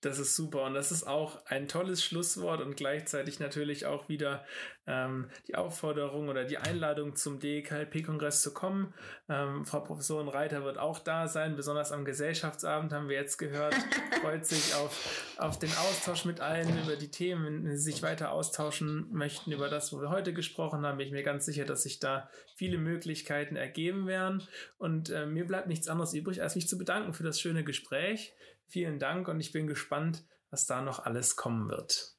Das 0.05 0.19
ist 0.19 0.37
super 0.37 0.65
und 0.65 0.75
das 0.75 0.93
ist 0.93 1.07
auch 1.07 1.45
ein 1.47 1.67
tolles 1.67 2.05
Schlusswort 2.05 2.61
und 2.61 2.77
gleichzeitig 2.77 3.41
natürlich 3.41 3.87
auch 3.87 4.09
wieder 4.09 4.45
ähm, 4.87 5.31
die 5.49 5.55
Aufforderung 5.55 6.29
oder 6.29 6.45
die 6.45 6.59
Einladung 6.59 7.17
zum 7.17 7.39
DKLP-Kongress 7.41 8.43
zu 8.43 8.53
kommen. 8.53 8.93
Ähm, 9.31 9.65
Frau 9.65 9.81
Professorin 9.81 10.29
Reiter 10.29 10.63
wird 10.63 10.77
auch 10.77 10.99
da 10.99 11.27
sein, 11.27 11.57
besonders 11.57 11.91
am 11.91 12.05
Gesellschaftsabend 12.05 12.93
haben 12.93 13.09
wir 13.09 13.17
jetzt 13.17 13.39
gehört, 13.39 13.75
freut 14.21 14.45
sich 14.45 14.75
auf, 14.75 15.35
auf 15.39 15.59
den 15.59 15.71
Austausch 15.71 16.27
mit 16.27 16.41
allen 16.41 16.83
über 16.83 16.97
die 16.97 17.11
Themen, 17.11 17.65
wenn 17.65 17.77
sie 17.77 17.93
sich 17.93 18.03
weiter 18.03 18.31
austauschen 18.31 19.09
möchten 19.11 19.53
über 19.53 19.71
das, 19.71 19.91
wo 19.93 20.03
wir 20.03 20.11
heute 20.11 20.35
gesprochen 20.35 20.85
haben, 20.85 20.99
bin 20.99 21.07
ich 21.07 21.13
mir 21.13 21.23
ganz 21.23 21.47
sicher, 21.47 21.65
dass 21.65 21.83
sich 21.83 21.99
da 21.99 22.29
viele 22.57 22.77
Möglichkeiten 22.77 23.57
ergeben 23.57 24.07
werden 24.07 24.43
und 24.77 25.09
äh, 25.09 25.25
mir 25.25 25.47
bleibt 25.47 25.67
nichts 25.67 25.89
anderes 25.89 26.13
übrig, 26.13 26.43
als 26.43 26.57
mich 26.57 26.69
zu 26.69 26.77
bedanken 26.77 27.15
für 27.15 27.25
das 27.25 27.41
schöne 27.41 27.65
Gespräch. 27.65 28.35
Vielen 28.75 28.99
Dank 28.99 29.29
und 29.29 29.39
ich 29.39 29.53
bin 29.53 29.69
gespannt, 29.69 30.25
was 30.51 30.67
da 30.67 30.83
noch 30.83 30.99
alles 30.99 31.37
kommen 31.37 31.69
wird. 31.69 32.17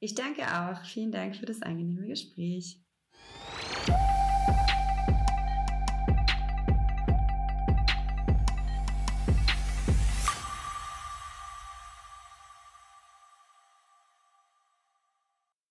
Ich 0.00 0.16
danke 0.16 0.42
auch. 0.42 0.84
Vielen 0.84 1.12
Dank 1.12 1.36
für 1.36 1.46
das 1.46 1.62
angenehme 1.62 2.08
Gespräch. 2.08 2.80